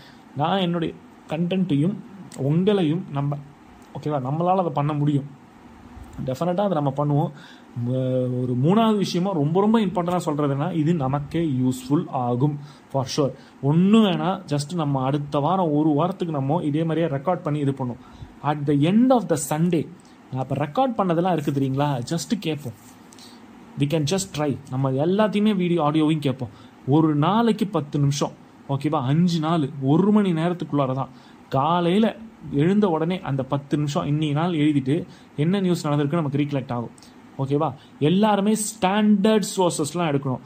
[0.41, 0.93] நான் என்னுடைய
[1.35, 1.97] கண்டென்ட்டையும்
[2.51, 3.37] உங்களையும் நம்ம
[3.97, 5.29] ஓகேவா நம்மளால் அதை பண்ண முடியும்.
[6.27, 7.33] டெஃபினட்டாக அதை நம்ம பண்ணுவோம்.
[8.41, 12.59] ஒரு மூணாவது விஷயமா ரொம்ப ரொம்ப இம்பார்ட்டண்டாக சொல்கிறதுனா இது நமக்கே யூஸ்ஃபுல் ஆகும்
[12.93, 13.33] ஃபார் ஷுர்
[13.63, 18.03] ஒன்றும் வேணால் ஜஸ்ட் நம்ம அடுத்த வாரம் ஒரு வாரத்துக்கு நம்ம இதே மாதிரியே ரெக்கார்ட் பண்ணி இது பண்ணுவோம்
[18.41, 19.87] at the end of the Sunday
[20.33, 22.01] நான் இப்போ ரெக்கார்ட் பண்ணதெல்லாம் இருக்குது தெரியுங்களா?
[22.11, 22.75] ஜஸ்ட்டு கேட்போம்
[23.79, 26.51] வி கேன் ஜஸ்ட் ட்ரை நம்ம எல்லாத்தையுமே வீடியோ ஆடியோவையும் கேட்போம்
[26.87, 28.33] ஒரு நாளைக்கு பத்து நிமிஷம்
[28.69, 31.09] ஓகேவா அஞ்சு நாள் ஒரு மணி நேரத்துக்குள்ளார தான்
[31.49, 32.17] காலையில்
[32.53, 35.07] எழுந்த உடனே அந்த பத்து நிமிஷம் இன்னி நாள் எழுதிட்டு
[35.37, 36.91] என்ன நியூஸ் நடந்திருக்கு நமக்கு ரீகலெக்ட் ஆகும்.
[37.39, 37.71] ஓகேவா?
[38.11, 40.45] எல்லாருமே ஸ்டாண்டர்ட் சோர்சஸ்லாம் எடுக்கணும்.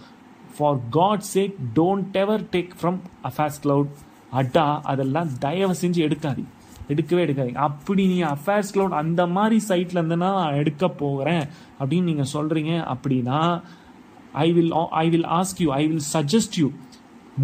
[0.57, 3.93] For God sake don't ever take from affairs cloud
[4.41, 6.43] Adda அதெல்லாம் தயவு செஞ்சு எடுக்காது.
[6.93, 11.45] எடுக்கவே எடுக்காதீங்க அப்படி நீங்கள் அஃபேர்ஸ் கிளவுட் அந்த மாதிரி சைட்டில் இருந்துன்னா நான் எடுக்க போகிறேன்
[11.81, 13.39] அப்படின்னு நீங்கள் சொல்கிறீங்க அப்படின்னா
[14.45, 14.73] I will
[15.05, 16.69] I will ask you I will suggest you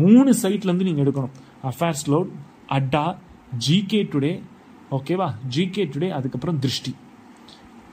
[0.02, 1.34] மூணு சைட்லேருந்து நீங்கள் எடுக்கணும்.
[1.70, 2.32] Affairs cloud
[2.78, 3.04] Adda
[3.66, 4.32] GK today
[4.96, 5.28] ஓகேவா?
[5.54, 6.94] ஜிகே டுடே அதுக்கப்புறம் திருஷ்டி.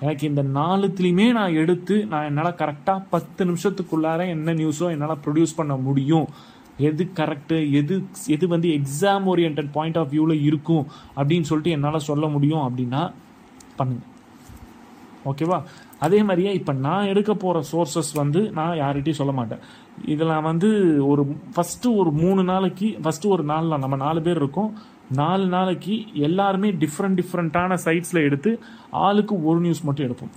[0.06, 5.76] எனக்கு இந்த நாலுத்துலேயுமே நான் எடுத்து நான் என்னால் கரெக்டாக பத்து நிமிஷத்துக்குள்ளார என்ன நியூஸோ என்னால் ப்ரொடியூஸ் பண்ண
[5.88, 6.28] முடியும்.
[6.88, 7.96] எது கரெக்டு எது
[8.36, 10.84] எது வந்து எக்ஸாம் ஓரியன்ட் பாயிண்ட் ஆஃப் வியூவில் இருக்கும்
[11.20, 13.04] அப்படின்னு சொல்லிட்டு என்னால் சொல்ல முடியும் அப்படின்னா
[13.80, 14.12] பண்ணுங்கள்
[15.30, 15.58] ஓகேவா
[16.06, 19.62] அதே மாதிரியே இப்போ நான் எடுக்க போகிற சோர்சஸ் வந்து நான் யார்கிட்டையும் சொல்ல மாட்டேன்.
[20.14, 20.70] இதில் வந்து
[21.12, 24.70] ஒரு ஃபஸ்ட்டு ஒரு மூணு நாளைக்கு ஃபஸ்ட்டு ஒரு நாளில் நம்ம நாலு பேர் இருக்கோம்.
[25.12, 28.60] நாலு நாளைக்கு எல்லாருமே டிஃப்ரெண்ட் டிஃப்ரெண்ட்டான சைட்ஸில் எடுத்து
[28.92, 30.34] ஆளுக்கு ஒரு நியூஸ் மட்டும் எடுப்போம்.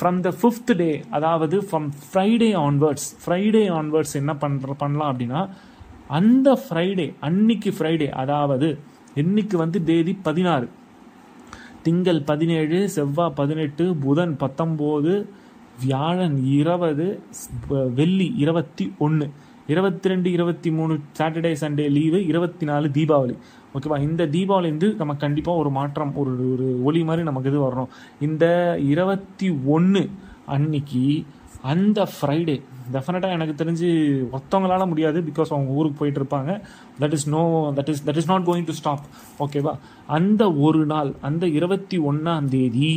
[0.00, 5.48] ஃப்ரம் த ஃபிஃப்த் டே அதாவது from Friday onwards Friday onwards என்ன பண்ணுற பண்ணலாம் அப்படின்னா
[6.08, 8.78] அந்த ஃப்ரைடே அன்னைக்கு ஃப்ரைடே அதாவது
[9.14, 10.68] இன்னைக்கு வந்து தேதி பதினாறு.
[11.82, 15.26] திங்கள் பதினேழு செவ்வாய் பதினெட்டு புதன் பத்தொம்போது
[15.84, 17.22] வியாழன் இருபது
[17.94, 19.30] வெள்ளி இருபத்தி ஒன்று
[19.72, 23.34] இருபத்தி ரெண்டு இருபத்தி மூணு சாட்டர்டே சண்டே லீவு இருபத்தி நாலு தீபாவளி
[23.74, 27.90] ஓகேவா இந்த தீபாவளி வந்து நம்ம கண்டிப்பாக ஒரு மாற்றம் ஒரு ஒரு ஒளி மாதிரி நமக்கு இது வரணும்.
[28.28, 28.44] இந்த
[28.92, 30.02] இருபத்தி ஒன்று
[30.54, 31.04] அன்னைக்கு
[31.72, 32.56] அந்த ஃப்ரைடே
[32.94, 33.88] டெஃபினட்டாக எனக்கு தெரிஞ்சு
[34.34, 36.52] ஒருத்தவங்களால முடியாது பிகாஸ் அவங்க ஊருக்கு போயிட்டு இருப்பாங்க.
[37.00, 37.42] That is no
[37.76, 39.04] that is that is not going to stop
[39.44, 39.74] ஓகேவா
[40.18, 42.90] அந்த ஒரு நாள் அந்த இருபத்தி ஒன்றாம் தேதி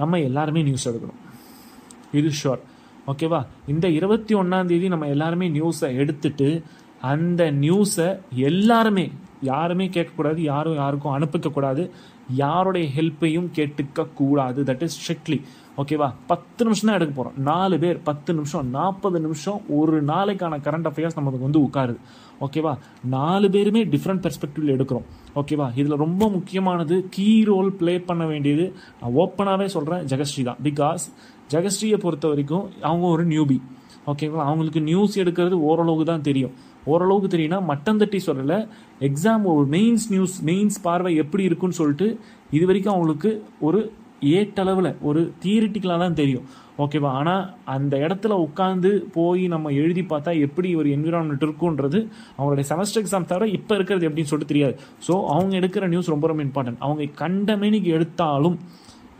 [0.00, 1.20] நம்ம எல்லாருமே நியூஸ் எடுக்கணும்.
[2.18, 2.62] இது ஷோர்
[3.08, 3.46] ஓகேவா?
[3.66, 6.62] இந்த இருபத்தி ஒன்றாம் தேதி நம்ம எல்லாருமே நியூஸை எடுத்துட்டு
[7.00, 9.10] அந்த நியூஸை எல்லாருமே
[9.42, 11.90] யாருமே கேட்கக்கூடாது யாரும் யாருக்கும் அனுப்பிக்கக்கூடாது
[12.34, 15.42] யாருடைய ஹெல்ப்பையும் கேட்டுக்க கூடாது தட் இஸ் ஸ்ட்ரிக்ட்லி
[15.78, 16.12] ஓகேவா?
[16.26, 21.14] பத்து நிமிஷம் தான் எடுக்க போகிறோம் நாலு பேர் பத்து நிமிஷம் நாற்பது நிமிஷம் ஒரு நாளைக்கான கரண்ட் அஃபேர்ஸ்
[21.14, 21.98] நமக்கு வந்து உட்காருது.
[22.40, 22.78] ஓகேவா?
[23.04, 25.06] நாலு பேருமே டிஃப்ரெண்ட் பெர்ஸ்பெக்டிவில் எடுக்கிறோம்.
[25.34, 25.66] ஓகேவா?
[25.76, 31.04] இதில் ரொம்ப முக்கியமானது கீ ரோல் ப்ளே பண்ண வேண்டியது நான் ஓப்பனாகவே சொல்கிறேன் ஜெகஸ்ரீ தான் பிகாஸ்
[31.52, 33.58] ஜெகஸ்ரீயை பொறுத்த வரைக்கும் அவங்க ஒரு நியூபி
[34.10, 36.52] ஓகேங்களா அவங்களுக்கு நியூஸ் எடுக்கிறது ஓரளவுக்கு தான் தெரியும்.
[36.92, 38.58] ஓரளவுக்கு தெரியும்னா மட்டம் தட்டி சொல்லலை
[39.08, 42.06] எக்ஸாம் ஒரு மெயின்ஸ் நியூஸ் மெயின்ஸ் பார்வை எப்படி இருக்குன்னு சொல்லிட்டு
[42.56, 43.30] இது வரைக்கும் அவங்களுக்கு
[43.68, 43.80] ஒரு
[44.38, 46.46] ஏட்டளவில் ஒரு தியரிட்டிக்கலாக தான் தெரியும்.
[46.84, 51.98] ஓகேவா ஆனால் அந்த இடத்துல உட்காந்து போய் நம்ம எழுதி பார்த்தா எப்படி ஒரு என்விரான்மெண்ட் இருக்குன்றது
[52.36, 54.74] அவங்களுடைய செமஸ்டர் எக்ஸாம் தவிர இப்போ இருக்கிறது எப்படின்னு சொல்லிட்டு தெரியாது.
[55.06, 58.58] ஸோ அவங்க எடுக்கிற நியூஸ் ரொம்ப ரொம்ப இம்பார்ட்டன்ட் அவங்க கண்டமேனிக்கு எடுத்தாலும்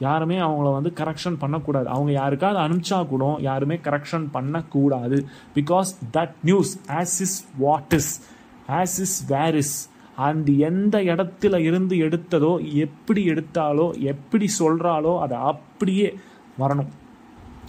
[0.00, 1.88] யாருமே அவங்கள வந்து கரெக்ஷன் பண்ணக்கூடாது.
[1.88, 5.26] அவங்க யாருக்காவது அனுப்பிச்சா கூட யாருமே கரெக்ஷன் பண்ணக்கூடாது.
[5.54, 8.12] Because that news as is what is
[8.68, 16.08] as is where is அந்த எந்த இடத்துல இருந்து எடுத்ததோ எப்படி எடுத்தாலோ எப்படி சொல்கிறாலோ அதை அப்படியே
[16.58, 16.92] வரணும்.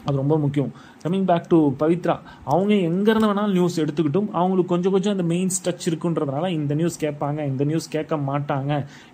[0.05, 0.71] அது ரொம்ப முக்கியம்.
[1.03, 2.15] கம்மிங் பேக் டு பவித்ரா
[2.53, 4.29] அவங்க எங்கேருந்து வேணாலும் நியூஸ் எடுத்துக்கிட்டும்.
[4.39, 8.71] அவங்களுக்கு கொஞ்சம் கொஞ்சம் அந்த மெயின் ஸ்டச் இருக்குன்றதுனால இந்த நியூஸ் கேட்பாங்க இந்த நியூஸ் கேட்க மாட்டாங்க.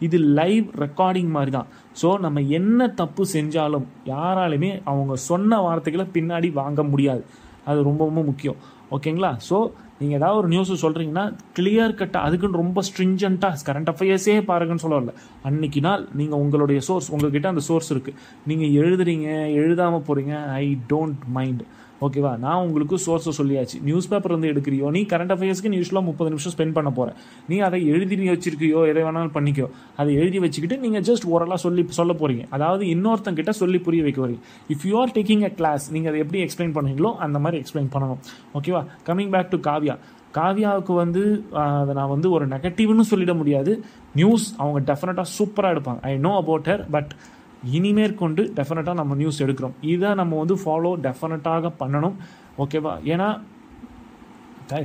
[0.08, 1.69] இது லைவ் ரெக்கார்டிங் மாதிரி தான்
[2.02, 7.24] ஸோ நம்ம என்ன தப்பு செஞ்சாலும் யாராலுமே அவங்க சொன்ன வார்த்தைகளை பின்னாடி வாங்க முடியாது.
[7.69, 8.60] அது ரொம்ப ரொம்ப முக்கியம்.
[8.95, 9.58] ஓகேங்களா ஸோ
[9.99, 15.13] நீங்கள் ஏதாவது ஒரு நியூஸ் சொல்கிறீங்கன்னா கிளியர் கட்டாக அதுக்குன்னு ரொம்ப ஸ்ட்ரிஞ்சண்ட்டாக கரண்ட் அஃபேர்ஸே பாருங்கன்னு சொல்லல.
[15.43, 21.23] அன்னைக்கு நாள் நீங்கள் உங்களுடைய சோர்ஸ் உங்ககிட்ட அந்த சோர்ஸ் இருக்குது நீங்கள் எழுதுறீங்க எழுதாமல் போகிறீங்க ஐ டோன்ட்
[21.27, 21.63] மைண்ட்
[22.01, 22.38] ஓகேவா?
[22.38, 23.81] நான் உங்களுக்கு சோர்ஸை சொல்லியாச்சு.
[23.81, 27.58] நியூஸ் பேப்பர் வந்து எடுக்கிறியோ நீ கரண்ட் அஃபேர்ஸ்க்கு நீ யூஸ்வலாக முப்பது நிமிஷம் ஸ்பெண்ட் பண்ண போகிறேன் நீ
[27.60, 29.67] அதை எழுதி வச்சிருக்கியோ எதை வேணாலும் பண்ணிக்கோ.
[29.95, 34.41] அதை எழுதி வச்சுக்கிட்டு நீங்கள் ஜஸ்ட் ஓரலாக சொல்லி சொல்ல போகிறீங்க அதாவது இன்னொருத்தங்கிட்ட சொல்லி புரிய வைக்க வரீங்க
[34.69, 38.21] if you are taking a class நீங்கள் அதை எப்படி எக்ஸ்பிளைன் பண்ணுறீங்களோ அந்த மாதிரி எக்ஸ்பிளைன் பண்ணணும்.
[38.53, 38.84] ஓகேவா?
[39.08, 39.97] Coming back to Kavya.
[40.34, 43.84] காவியாவுக்கு வந்து அதை நான் வந்து ஒரு நெகட்டிவ்னு சொல்லிட முடியாது.
[44.13, 46.01] நியூஸ் அவங்க டெஃபினட்டாக சூப்பராக எடுப்பாங்க.
[46.01, 47.12] I know about her but
[47.78, 49.75] இனிமேற்கொண்டு டெஃபினட்டாக நம்ம நியூஸ் எடுக்கிறோம்.
[49.93, 52.17] இதை நம்ம வந்து ஃபாலோ டெஃபினட்டாக பண்ணணும்.
[52.63, 53.30] ஓகேவா ஏன்னா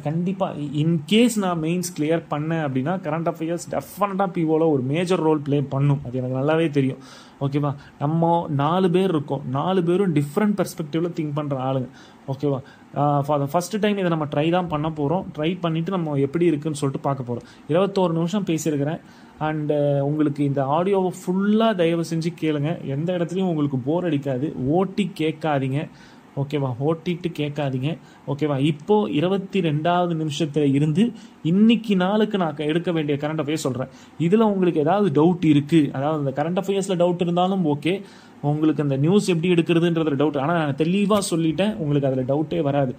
[0.07, 5.59] கண்டிப்பாக இன்கேஸ் நான் மெயின்ஸ் கிளியர் பண்ணேன் அப்படின்னா கரண்ட் அஃபேர்ஸ் டெஃபினட்டாக பிஓவில் ஒரு மேஜர் ரோல் ப்ளே
[5.75, 6.01] பண்ணும்.
[6.07, 7.01] அது எனக்கு நல்லாவே தெரியும்.
[7.45, 7.71] ஓகேவா
[8.03, 9.45] நம்ம நாலு பேர் இருக்கோம்.
[9.59, 11.88] நாலு பேரும் டிஃப்ரெண்ட் பெர்ஸ்பெக்டிவில் திங்க் பண்ணுற ஆளுங்க.
[12.33, 12.61] ஓகேவா
[13.53, 17.29] ஃபஸ்ட்டு டைம் இதை நம்ம ட்ரை தான் பண்ண போகிறோம் ட்ரை பண்ணிவிட்டு நம்ம எப்படி இருக்குன்னு சொல்லிட்டு பார்க்க
[17.29, 19.03] போகிறோம் இருபத்தோரு நிமிஷம் பேசியிருக்கிறேன்.
[19.49, 22.71] அண்டு uh, உங்களுக்கு இந்த ஆடியோவை ஃபுல்லாக தயவு செஞ்சு கேளுங்க.
[22.95, 24.49] எந்த இடத்துலையும் உங்களுக்கு போர் அடிக்காது.
[24.79, 25.81] ஓட்டி கேட்காதீங்க.
[26.40, 27.90] ஓகேவா ஓட்டிட்டு கேட்காதீங்க.
[28.33, 31.05] ஓகேவா இப்போது இருபத்தி ரெண்டாவது நிமிஷத்தில் இருந்து
[31.51, 33.93] இன்னைக்கு நாளுக்கு நான் எடுக்க வேண்டிய கரண்ட் அஃபேர்ஸ் சொல்கிறேன்
[34.27, 37.95] இதில் உங்களுக்கு ஏதாவது டவுட் இருக்குது அதாவது இந்த கரண்ட் அஃபேர்ஸில் டவுட் இருந்தாலும் ஓகே
[38.48, 41.72] உங்களுக்கு அந்த நியூஸ் எப்படி எடுக்கிறதுன்றது டவுட் ஆனால் நான் தெளிவாக சொல்லிட்டேன்.
[41.83, 42.92] உங்களுக்கு அதில் டவுட்டே வராது.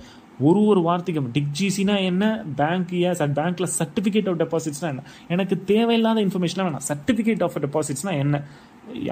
[0.47, 2.25] ஒரு ஒரு வார்த்தைக்கும் டிக்ஜிசினா என்ன?
[2.59, 5.03] பேங்க் ஏன் பேங்க்ல சர்டிஃபிகேட் ஆஃப் டெபாசிட்ஸ்னா என்ன?
[5.33, 6.85] எனக்கு தேவையில்லாத இன்ஃபர்மேஷனாக வேணாம்.
[6.91, 8.41] சர்டிஃபிகேட் ஆஃப் டெபாசிட்ஸ்னா என்ன?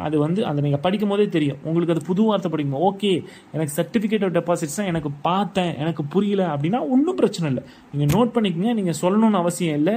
[0.05, 1.59] அது வந்து அந்த நீங்கள் படிக்கும் போதே தெரியும்.
[1.67, 3.11] உங்களுக்கு அது புது வார்த்தை படிக்கும் ஓகே
[3.55, 7.63] எனக்கு சர்டிஃபிகேட் ஆஃப் டெபாசிட்ஸ் தான் எனக்கு பார்த்தேன் எனக்கு புரியல அப்படின்னா ஒன்றும் பிரச்சனை இல்லை.
[7.93, 9.95] நீங்கள் நோட் பண்ணிக்கங்க நீங்கள் சொல்லணும்னு அவசியம் இல்லை.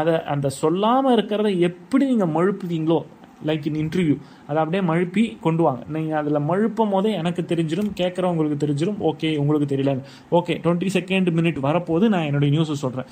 [0.00, 3.00] அதை அந்த சொல்லாமல் இருக்கிறத எப்படி நீங்கள் மழுப்புவீங்களோ
[3.48, 4.16] லைக் இன் இன்டர்வியூ
[4.50, 5.82] அதை அப்படியே மழுப்பி கொண்டு வாங்க.
[5.96, 9.92] நீங்கள் அதில் மழுப்பும் போதே எனக்கு தெரிஞ்சிடும் கேட்குறவங்களுக்கு தெரிஞ்சிடும் ஓகே உங்களுக்கு தெரியல.
[10.38, 13.10] ஓகே டுவெண்ட்டி செகண்ட் மினிட் வரப்போது நான் என்னுடைய நியூஸை சொல்கிறேன்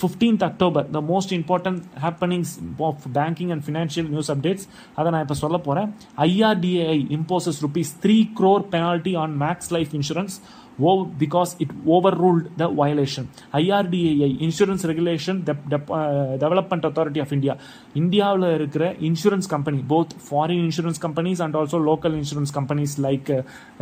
[0.00, 2.52] fifteenth October the most important happenings
[2.86, 4.64] of banking and financial news updates
[4.98, 5.90] அதை நான் இப்போ சொல்ல போகிறேன்
[6.26, 10.36] IRDAI imposes rupees three crore penalty on Max Life insurance
[10.78, 13.26] oh because it over ruled the violation
[13.60, 15.38] IRDAI insurance regulation
[16.40, 17.54] development authority of India
[17.94, 23.30] இந்தியாவில் இருக்கிற insurance company both foreign insurance companies and also local insurance companies like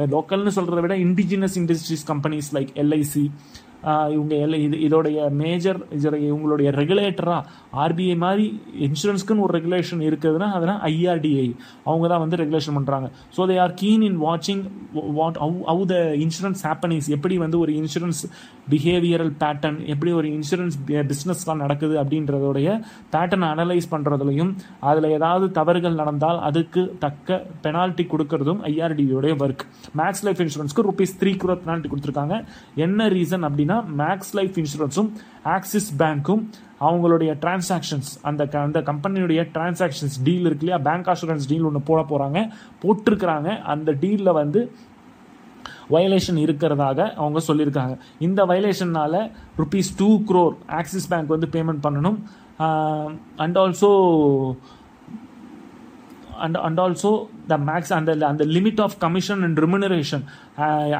[0.09, 3.25] லோக்கல்னு சொல்கிறத விட indigenous industries companies like LIC
[4.15, 7.43] இவங்க எல்லாம் இது இதோடைய major இதோடைய இவங்களுடைய ரெகுலேட்டராக
[7.85, 8.47] ஆர்பிஐ மாதிரி
[8.87, 11.47] இன்சூரன்ஸ்க்குன்னு ஒரு ரெகுலேஷன் இருக்குதுன்னா அதனால் ஐஆர்டிஐ
[11.85, 14.63] அவங்க தான் வந்து ரெகுலேஷன் பண்ணுறாங்க so they are keen in வாட்சிங்
[15.19, 18.23] what how how the insurance happenings எப்படி வந்து ஒரு இன்சூரன்ஸ்
[18.69, 20.77] பிஹேவியரல் பேட்டர்ன் எப்படி ஒரு இன்சூரன்ஸ்
[21.11, 22.69] பிஸ்னஸ்லாம் நடக்குது அப்படின்றதோடைய
[23.11, 27.31] பேட்டர்ன் அனலைஸ் பண்ணுறதுலையும் அதில் ஏதாவது தவறுகள் நடந்தால் அதுக்கு தக்க
[27.65, 29.65] பெனால்ட்டி கொடுக்கறதும் ஐஆர்டியோடைய ஒர்க்
[29.97, 32.35] மேக்ஸ் லைஃப் இன்சூரன்ஸ்க்கு ருபீஸ் த்ரீ குரோர் பெனால்ட்டி கொடுத்துருக்காங்க.
[32.77, 35.11] என்ன ரீசன் அப்படின்னா மேக்ஸ் லைஃப் இன்சூரன்ஸும்
[35.43, 36.43] ஆக்சிஸ் பேங்க்கும்
[36.81, 40.79] அவங்களுடைய டிரான்சாக்ஷன்ஸ் அந்த அந்த கம்பெனியுடைய டிரான்சாக்ஷன்ஸ் டீல் இருக்கு இல்லையா?
[40.79, 42.49] பேங்க் அஷூரன்ஸ் டீல் ஒன்று போட போகிறாங்க
[42.83, 43.63] போட்டிருக்கிறாங்க.
[43.63, 44.73] அந்த டீலில் வந்து
[45.91, 47.99] வயலேஷன் இருக்கிறதாக அவங்க சொல்லியிருக்காங்க.
[48.19, 49.21] இந்த வயலேஷனால்
[49.59, 52.19] rupees two crore Axis bank வந்து பேமெண்ட் பண்ணணும்.
[53.37, 53.91] And also
[56.45, 57.13] and and also
[57.53, 60.25] the Max அந்த அந்த limit of commission and remuneration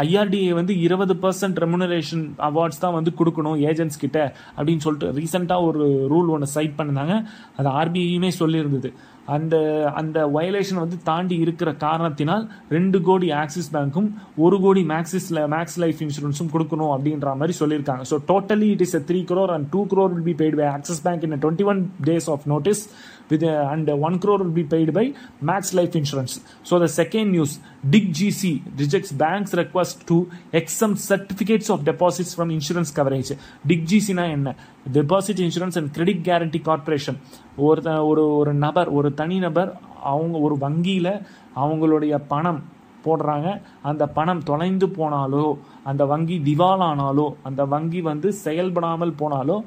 [0.05, 4.19] IRDA வந்து இருபது பர்சன்ட் ரெமுனரேஷன் அவார்ட்ஸ் தான் வந்து கொடுக்கணும் ஏஜென்ட்ஸ் கிட்ட
[4.57, 7.17] அப்படின்னு சொல்லிட்டு ரீசெண்டாக ஒரு ரூல் ஒன்று சைட் பண்ணிருந்தாங்க.
[7.59, 8.91] அது ஆர்பிஐயுமே சொல்லியிருந்தது.
[9.35, 9.57] அந்த
[10.01, 12.45] அந்த வயலேஷன் வந்து தாண்டி இருக்கிற காரணத்தினால்
[12.75, 14.07] ரெண்டு கோடி ஆக்சிஸ் பேங்க்கும்
[14.45, 18.05] ஒரு கோடி மேக்சிஸ் மேக்ஸ் லைஃப் இன்சூரன்ஸும் கொடுக்கணும் அப்படின்ற மாதிரி சொல்லியிருக்காங்க.
[18.11, 21.03] So totally it is a three crore and two crore will be paid by Axis
[21.07, 22.83] bank in twenty one days of notice
[23.31, 25.05] with uh, and uh, 1 crore will be paid by
[25.41, 26.41] Max Life Insurance.
[26.63, 27.59] So the second news,
[27.89, 28.43] Dig GC
[28.79, 30.17] rejects bank's request to
[30.53, 33.33] exempt certificates of deposits from insurance coverage.
[33.67, 34.55] Dig GC na என்ன
[34.93, 37.19] deposit insurance and credit guarantee corporation
[37.57, 39.71] ஒரு ஒரு ஒரு நபர் ஒரு தனிநபர்
[40.13, 41.13] அவங்க ஒரு வங்கியில்
[41.57, 42.61] அவங்களுடைய பணம்
[43.09, 43.49] போடுறாங்க.
[43.91, 45.47] அந்த பணம் தொலைந்து போனாலோ
[45.91, 49.59] அந்த வங்கி திவாலானாலோ அந்த வங்கி வந்து செயல்படாமல் போனாலோ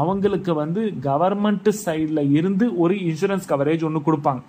[0.00, 4.42] அவங்களுக்கு வந்து கவர்மெண்ட் சைடில் இருந்து ஒரு இன்சூரன்ஸ் கவரேஜ் ஒன்று கொடுப்பாங்க.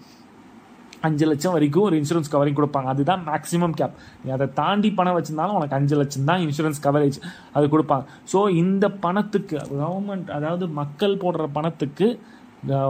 [1.08, 2.88] அஞ்சு லட்சம் வரைக்கும் ஒரு இன்சூரன்ஸ் கவரிங் கொடுப்பாங்க.
[2.94, 7.20] அதுதான் மேக்ஸிமம் கேப் நீ அதை தாண்டி பணம் வச்சிருந்தாலும் உனக்கு அஞ்சு லட்சம் தான் இன்சூரன்ஸ் கவரேஜ்
[7.58, 8.04] அது கொடுப்பாங்க.
[8.32, 12.10] ஸோ இந்த பணத்துக்கு கவர்மெண்ட் அதாவது மக்கள் போடுற பணத்துக்கு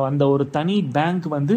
[0.10, 1.56] அந்த ஒரு தனி பேங்க் வந்து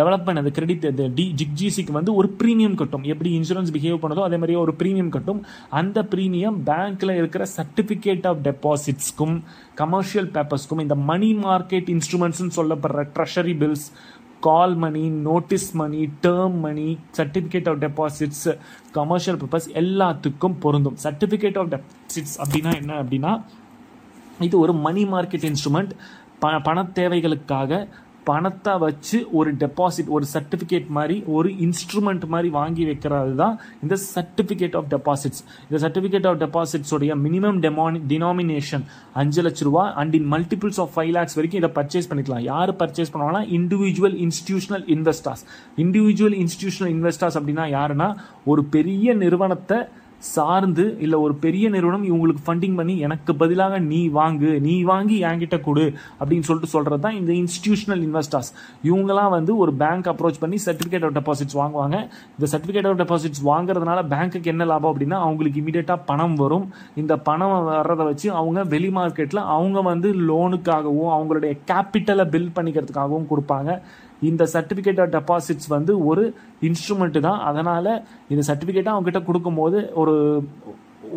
[0.00, 0.84] டெவலப்மெண்ட் அந்த கிரெடிட்
[1.18, 3.04] டி ஜிக்ஜிசிக்கு வந்து ஒரு ப்ரீமியம் கட்டும்.
[3.12, 5.40] எப்படி இன்சூரன்ஸ் பிஹேவ் பண்ணுதோ அதே மாதிரியே ஒரு ப்ரீமியம் கட்டும்.
[5.80, 9.36] அந்த ப்ரீமியம் பேங்க்கில் இருக்கிற சர்டிஃபிகேட் ஆஃப் டெபாசிட்ஸ்க்கும்
[9.82, 13.86] கமர்ஷியல் பேப்பர்ஸ்க்கும் இந்த மணி மார்க்கெட் இன்ஸ்ட்ருமெண்ட்ஸ்னு சொல்லப்படுற treasury bills
[14.46, 18.46] call money notice money term money certificate of deposits
[18.98, 20.98] commercial purpose எல்லாத்துக்கும் பொருந்தும்.
[21.04, 23.32] சர்டிஃபிகேட் ஆஃப் டெபாசிட்ஸ் அப்படின்னா என்ன அப்படின்னா
[24.48, 25.94] இது ஒரு மணி மார்க்கெட் இன்ஸ்ட்ருமெண்ட்
[26.42, 27.72] ப பண தேவைகளுக்காக
[28.24, 34.76] பணத்தை வச்சு ஒரு டெபாசிட் ஒரு சர்டிஃபிகேட் மாதிரி ஒரு இன்ஸ்ட்ருமெண்ட் மாதிரி வாங்கி வைக்கிறது தான் இந்த சர்டிஃபிகேட்
[34.76, 38.84] ஆஃப் டெபாசிட்ஸ் இந்த சர்டிஃபிகேட் ஆஃப் டெபாசிட்ஸோடைய மினிமம் டெமானி டினாமினேஷன்
[39.14, 42.44] அஞ்சு லட்ச ரூபா and in multiples of five lakhs வரைக்கும் இதை பர்ச்சேஸ் பண்ணிக்கலாம்.
[42.52, 45.44] யார் பர்ச்சேஸ் பண்ணுவாங்கன்னா individual institutional investors
[45.84, 48.08] individual institutional investors அப்படின்னா யாருன்னா
[48.44, 49.78] ஒரு பெரிய நிறுவனத்தை
[50.32, 55.56] சார்ந்து இல்லை ஒரு பெரிய நிறுவனம் இவங்களுக்கு ஃபண்டிங் பண்ணி எனக்கு பதிலாக நீ வாங்கு நீ வாங்கி என்கிட்ட
[55.66, 55.84] கொடு
[56.20, 58.50] அப்படின்னு சொல்லிட்டு சொல்கிறது தான் இந்த இன்ஸ்டியூஷனல் இன்வெஸ்டர்ஸ்
[58.88, 61.96] இவங்கெல்லாம் வந்து ஒரு பேங்க் அப்ரோச் பண்ணி சர்டிஃபிகேட் ஆஃப் டெபாசிட்ஸ் வாங்குவாங்க.
[62.36, 66.66] இந்த சர்டிஃபிகேட் ஆஃப் டெபாசிட்ஸ் வாங்குறதுனால பேங்க்குக்கு என்ன லாபம் அப்படின்னா அவங்களுக்கு இமீடியட்டாக பணம் வரும்.
[67.02, 73.70] இந்த பணம் வர்றதை வச்சு அவங்க வெளி மார்க்கெட்டில் அவங்க வந்து லோனுக்காகவும் அவங்களுடைய கேபிட்டலை பில்ட் பண்ணிக்கிறதுக்காகவும் கொடுப்பாங்க.
[74.30, 76.24] இந்த சர்டிஃபிகேட் ஆஃப் டெபாசிட்ஸ் வந்து ஒரு
[76.68, 77.40] இன்ஸ்ட்ருமெண்ட்டு தான்.
[77.50, 77.92] அதனால்
[78.32, 80.14] இந்த சர்டிஃபிகேட்டை அவங்ககிட்ட கொடுக்கும்போது ஒரு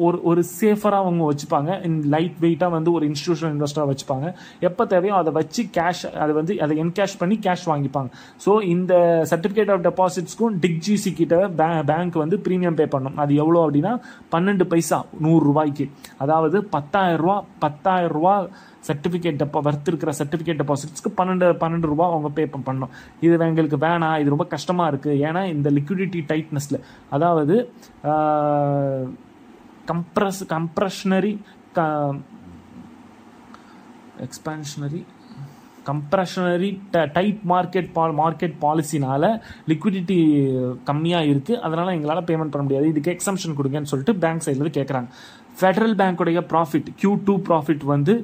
[0.06, 1.70] ஒரு ஒரு சேஃபராக அவங்க வச்சுப்பாங்க.
[2.16, 4.28] லைட் வெயிட்டாக வந்து ஒரு இன்ஸ்டியூஷனல் இன்வெஸ்டராக வச்சுப்பாங்க.
[4.70, 8.10] எப்போ தேவையோ அதை வச்சு கேஷ் அதை வந்து அதை என்கேஷ் பண்ணி கேஷ் வாங்கிப்பாங்க.
[8.46, 8.94] ஸோ இந்த
[9.34, 13.18] சர்டிஃபிகேட் ஆஃப் டெபாசிட்ஸ்க்கும் டிக்ஜிசி கிட்ட பே பேங்க் வந்து ப்ரீமியம் பே பண்ணும்.
[13.26, 13.94] அது எவ்வளோ அப்படின்னா
[14.36, 15.88] பன்னெண்டு பைசா நூறுரூவாய்க்கு
[16.26, 18.36] அதாவது பத்தாயிரம் ரூபா பத்தாயிரம் ரூபா
[18.88, 22.92] சர்டிஃபிகேட் டெப்பா வர்த்து இருக்கிற சர்டிஃபிகேட் டெபாசிட்ஸ்க்கு பன்னெண்டு பன்னெண்டு ரூபா அவங்க பே பண்ணணும்
[23.26, 26.80] இது எங்களுக்கு வேணாம் இது ரொம்ப கஷ்டமாக இருக்குது ஏன்னா இந்த லிக்விடிட்டி டைட்னஸில்
[27.16, 27.56] அதாவது
[29.92, 31.34] கம்ப்ரஸ் கம்ப்ரஷனரி
[31.78, 31.86] க
[34.26, 35.02] எக்ஸ்பான்ஷனரி
[35.90, 36.70] கம்ப்ரஷனரி
[37.16, 39.26] டைட் மார்க்கெட் பால் மார்க்கெட் பாலிசினால
[39.72, 40.18] லிக்விடிட்டி
[40.90, 42.90] கம்மியாக இருக்குது அதனால் எங்களால் பேமெண்ட் பண்ண முடியாது.
[42.94, 45.08] இதுக்கு எக்ஸம்ஷன் கொடுங்கன்னு சொல்லிட்டு பேங்க் சைட்லேருந்து கேட்குறாங்க
[45.60, 48.16] ஃபெடரல் பேங்க்குடைய ப்ராஃபிட் கியூ டூ ப்ராஃபிட் வந்து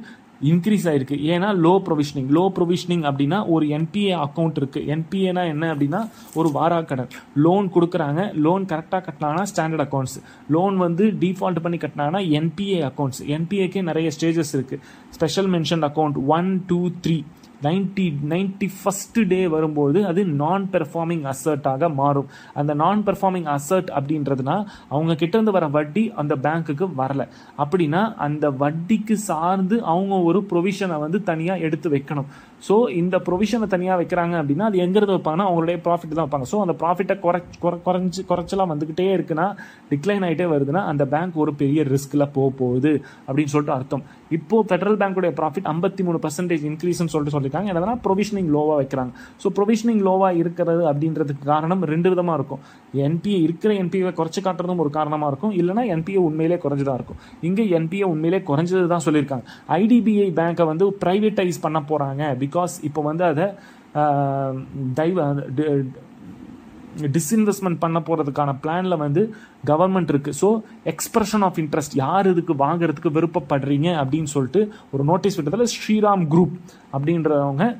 [0.52, 1.16] இன்க்ரீஸ் ஆயிருக்கு.
[1.34, 4.82] ஏன்னா லோ ப்ரொவிஷனிங் லோ ப்ரொவிஷனிங் அப்படின்னா ஒரு என்பிஏ அக்கௌண்ட் இருக்கு.
[4.96, 6.02] என்பிஏனா என்ன அப்படின்னா
[6.34, 7.12] ஒரு வாராக்கடன்
[7.46, 8.22] லோன் கொடுக்குறாங்க.
[8.46, 10.18] லோன் கரெக்டாக கட்டினாங்கன்னா ஸ்டாண்டர்ட் அக்கௌண்ட்ஸ்
[10.56, 14.80] லோன் வந்து டிஃபால்ட் பண்ணி கட்டினாங்கன்னா என்பிஏ அக்கௌண்ட்ஸ் என்பிஏக்கே நிறைய ஸ்டேஜஸ் இருக்கு.
[15.18, 17.18] Special mention account one two three
[17.64, 22.30] ninety ninety first day வரும்போது அது நான் பெர்ஃபார்மிங் அசர்ட்டாக மாறும்.
[22.54, 24.58] அந்த நான் பெர்ஃபார்மிங் அசர்ட் அப்படின்றதுனா
[24.90, 27.28] அவங்க கிட்டேருந்து வர வட்டி அந்த பேங்க்குக்கு வரலை.
[27.58, 32.30] அப்படின்னா அந்த வட்டிக்கு சார்ந்து அவங்க ஒரு ப்ரொவிஷனை வந்து தனியாக எடுத்து வைக்கணும்.
[32.68, 36.48] ஸோ இந்த ப்ரொவிஷனை தனியாக வைக்கிறாங்க அப்படின்னா அது எங்கிறது வைப்பாங்கன்னா அவங்களுடைய ப்ராஃபிட் தான் வைப்பாங்க.
[36.52, 37.40] ஸோ அந்த ப்ராஃபிட்டை குறை
[37.88, 39.48] குறைஞ்சி குறைச்சலாம் வந்துக்கிட்டே இருக்குன்னா
[39.92, 42.94] டிக்ளைன் ஆகிட்டே வருதுன்னா அந்த பேங்க் ஒரு பெரிய ரிஸ்கில் போக போகுது
[43.28, 44.04] அப்படின்னு சொல்லிட்டு அர்த்தம்.
[44.38, 47.70] இப்போ ஃபெடரல் பேங்க்குடைய ப்ராஃபிட் ஐம்பத்தி மூணு பர்சன்டேஜ் இன்க்ரீஸ்னு சொல்லிட்டு சொல்லியிருக்காங்க.
[47.74, 49.12] என்னன்னா ப்ரொவிஷனிங் லோவாக வைக்கிறாங்க.
[49.42, 52.62] ஸோ ப்ரொவிஷனிங் லோவாக இருக்கிறது அப்படின்றதுக்கு காரணம் ரெண்டு விதமாக இருக்கும்.
[53.08, 55.54] என்பிஏ இருக்கிற என்பிஏவை குறைச்சி காட்டுறதும் ஒரு காரணமாக இருக்கும்.
[55.60, 57.20] இல்லைனா என்பிஏ உண்மையிலே குறைஞ்சதாக இருக்கும்.
[57.50, 59.46] இங்கே என்பிஏ உண்மையிலே குறைஞ்சது தான் சொல்லியிருக்காங்க
[59.82, 62.24] ஐடிபிஐ பேங்க்கை வந்து ப்ரைவேட்டைஸ் பண்ண போகிறாங்க
[62.54, 63.48] பிகாஸ் இப்போ வந்து அதை
[64.94, 65.26] டைவ
[67.12, 69.34] டிஸ்இன்வெஸ்ட்மெண்ட் பண்ண போகிறதுக்கான பிளானில் வந்து
[69.68, 75.74] கவர்மெண்ட் இருக்குது ஸோ எக்ஸ்பிரஷன் ஆஃப் இன்ட்ரெஸ்ட் யார் இதுக்கு வாங்குறதுக்கு விருப்பப்படுறீங்க அப்படின்னு சொல்லிட்டு ஒரு நோட்டீஸ் விட்டதில்
[75.76, 76.56] ஸ்ரீராம் குரூப்
[76.94, 77.78] அப்படின்றவங்க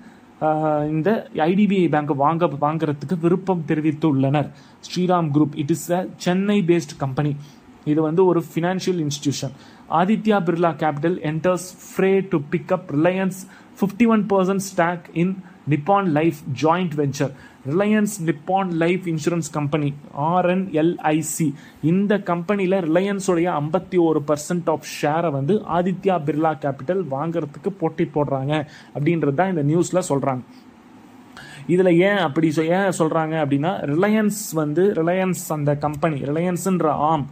[0.90, 4.50] இந்த ஐடிபிஐ பேங்க் வாங்க வாங்குறதுக்கு விருப்பம் தெரிவித்துள்ளனர்.
[4.88, 7.36] Shriram group it is a Chennai based company
[7.86, 9.56] இது வந்து ஒரு financial institution
[9.94, 13.40] Aditya Birla capital enters fray to pick up Reliance
[13.80, 15.34] fifty one percent stock in
[15.70, 17.34] Nippon Life joint venture
[17.68, 19.90] Reliance Nippon Life insurance company
[20.28, 21.48] RNLIC
[21.84, 28.54] இந்த கம்பெனியில் ரிலையன்ஸுடைய ஐம்பத்தி ஒரு percent of ஷேரை வந்து Aditya Birla capital வாங்குறதுக்கு போட்டி போடுறாங்க
[28.96, 30.44] அப்படின்றது தான் இந்த நியூஸில் சொல்கிறாங்க
[31.68, 37.26] இதில் ஏன் அப்படி ஏன் சொல்கிறாங்க அப்படின்னா ரிலையன்ஸ் வந்து ரிலையன்ஸ் அந்த கம்பெனி ரிலையன்ஸுன்ற ஆம்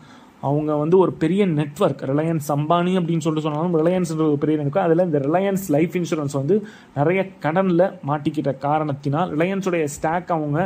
[0.47, 5.05] அவங்க வந்து ஒரு பெரிய நெட்ஒர்க் ரிலையன்ஸ் அம்பானி அப்படின்னு சொல்லிட்டு சொன்னாலும் ரிலையன்ஸ் ஒரு பெரிய நெட்ஒர்க் அதில்
[5.07, 6.55] இந்த ரிலையன்ஸ் லைஃப் இன்சூரன்ஸ் வந்து
[6.99, 10.61] நிறைய கடனில் மாட்டிக்கிட்ட காரணத்தினால் ரிலையன்ஸுடைய ஸ்டாக் அவங்க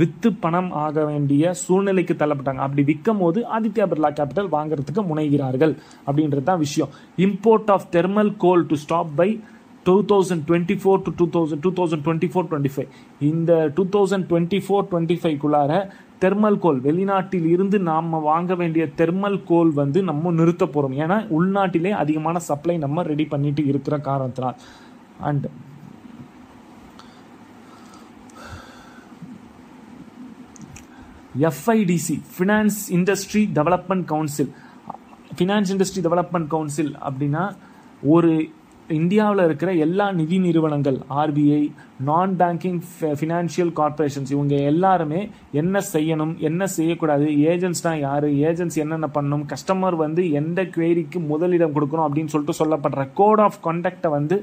[0.00, 2.64] வித்து பணம் ஆக வேண்டிய சூழ்நிலைக்கு தள்ளப்பட்டாங்க.
[2.66, 5.72] அப்படி விற்கும் போது ஆதித்யா பிர்லா கேபிட்டல் வாங்குறதுக்கு முனைகிறார்கள்
[6.06, 6.92] அப்படின்றது தான் விஷயம்.
[7.26, 9.28] Import of thermal coal to stop by
[9.86, 12.88] two thousand twenty four to two thousand two thousand twenty four twenty five
[13.30, 15.72] இந்த two thousand twenty four twenty ஃபைவ்க்குள்ளார
[16.24, 16.78] thermal coal.
[16.86, 22.76] வெளிநாட்டில் இருந்து நாம் வாங்க வேண்டிய தெர்மல் கோல் வந்து நம்ம நிறுத்த போகிறோம் ஏன்னா உள்நாட்டிலே அதிகமான சப்ளை
[22.84, 24.58] நம்ம ரெடி பண்ணிட்டு இருக்கிற காரணத்தினால்.
[25.30, 25.46] And
[31.48, 34.52] FIDC finance industry development council
[35.36, 37.44] finance industry development council அப்படின்னா
[38.14, 38.32] ஒரு
[38.90, 41.60] இந்தியாவில் இருக்கிற எல்லா நிதி நிறுவனங்கள் ஆர்பிஐ
[42.00, 42.78] நான் பேங்கிங்
[43.12, 45.20] ஃபினான்ஷியல் கார்பரேஷன்ஸ் இவங்க எல்லாருமே
[45.52, 52.06] என்ன செய்யணும் என்ன செய்யக்கூடாது ஏஜென்ட்ஸ்னால் யார் ஏஜென்ட்ஸ் என்னென்ன பண்ணணும் கஸ்டமர் வந்து எந்த குவேரிக்கு முதலிடம் கொடுக்கணும்
[52.06, 54.38] அப்படின்னு சொல்லிட்டு சொல்லப்படுற கோட் ஆஃப் கண்டக்டை வந்து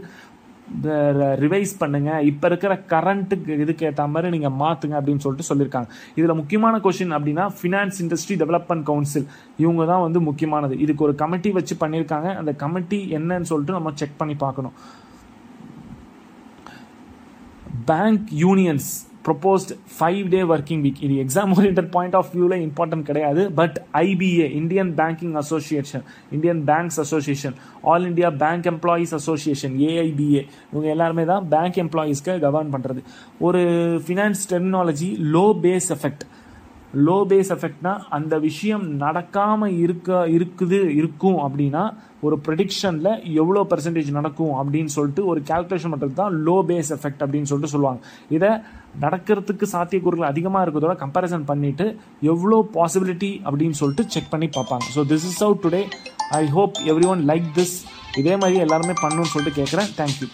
[1.43, 2.11] ரிவைஸ் பண்ணுங்க.
[2.29, 5.89] இப்போ இருக்கிற கரண்ட்டுக்கு இதுக்கு ஏற்ற மாதிரி நீங்கள் மாற்றுங்க அப்படின்னு சொல்லிட்டு சொல்லியிருக்காங்க.
[6.19, 9.27] இதில் முக்கியமான கொஷின் அப்படின்னா ஃபினான்ஸ் இண்டஸ்ட்ரி டெவலப்மெண்ட் கவுன்சில்
[9.63, 10.77] இவங்க தான் வந்து முக்கியமானது.
[10.85, 12.29] இதுக்கு ஒரு கமிட்டி வச்சு பண்ணியிருக்காங்க.
[12.41, 14.75] அந்த கமிட்டி என்னன்னு சொல்லிட்டு நம்ம செக் பண்ணி பார்க்கணும்.
[17.91, 18.89] Bank unions
[19.27, 24.47] proposed five day working week இது எக்ஸாம் ஓரியன்ட் பாயிண்ட் ஆஃப் வியூவில் இம்பார்ட்டன்ட் கிடையாது but IBA
[24.59, 31.45] Indian banking association Indian banks association all India bank employees association AIBA இவங்க எல்லாருமே தான்
[31.47, 33.03] பேங்க் எம்ப்ளாயீஸ்க்கு கவர்ன் பண்ணுறது
[33.39, 33.61] ஒரு
[34.07, 36.25] finance technology low base effect
[37.05, 41.81] low base எஃபெக்ட்னா அந்த விஷயம் நடக்காமல் இருக்க இருக்குது இருக்கும் அப்படின்னா
[42.21, 47.49] ஒரு ப்ரெடிக்ஷனில் எவ்வளோ பெர்சன்டேஜ் நடக்கும் அப்படின்னு சொல்லிட்டு ஒரு கேல்குலேஷன் பண்ணுறது தான் லோ பேஸ் எஃபெக்ட் அப்படின்னு
[47.51, 47.99] சொல்லிட்டு சொல்லுவாங்க.
[48.29, 48.51] இதை
[49.03, 51.85] நடக்கிறதுக்கு சாத்தியக்கூறுகள் அதிகமாக இருக்கிறதோட கம்பேரிசன் பண்ணிட்டு
[52.33, 54.85] எவ்வளோ பாசிபிலிட்டி அப்படின்னு சொல்லிட்டு செக் பண்ணி பார்ப்பாங்க.
[54.95, 55.81] So this is out today
[56.41, 56.75] I hope
[57.13, 57.75] everyone like this
[58.21, 60.29] இதே மாதிரி எல்லாருமே பண்ணணும்னு சொல்லிட்டு கேட்குறேன் தேங்க்யூ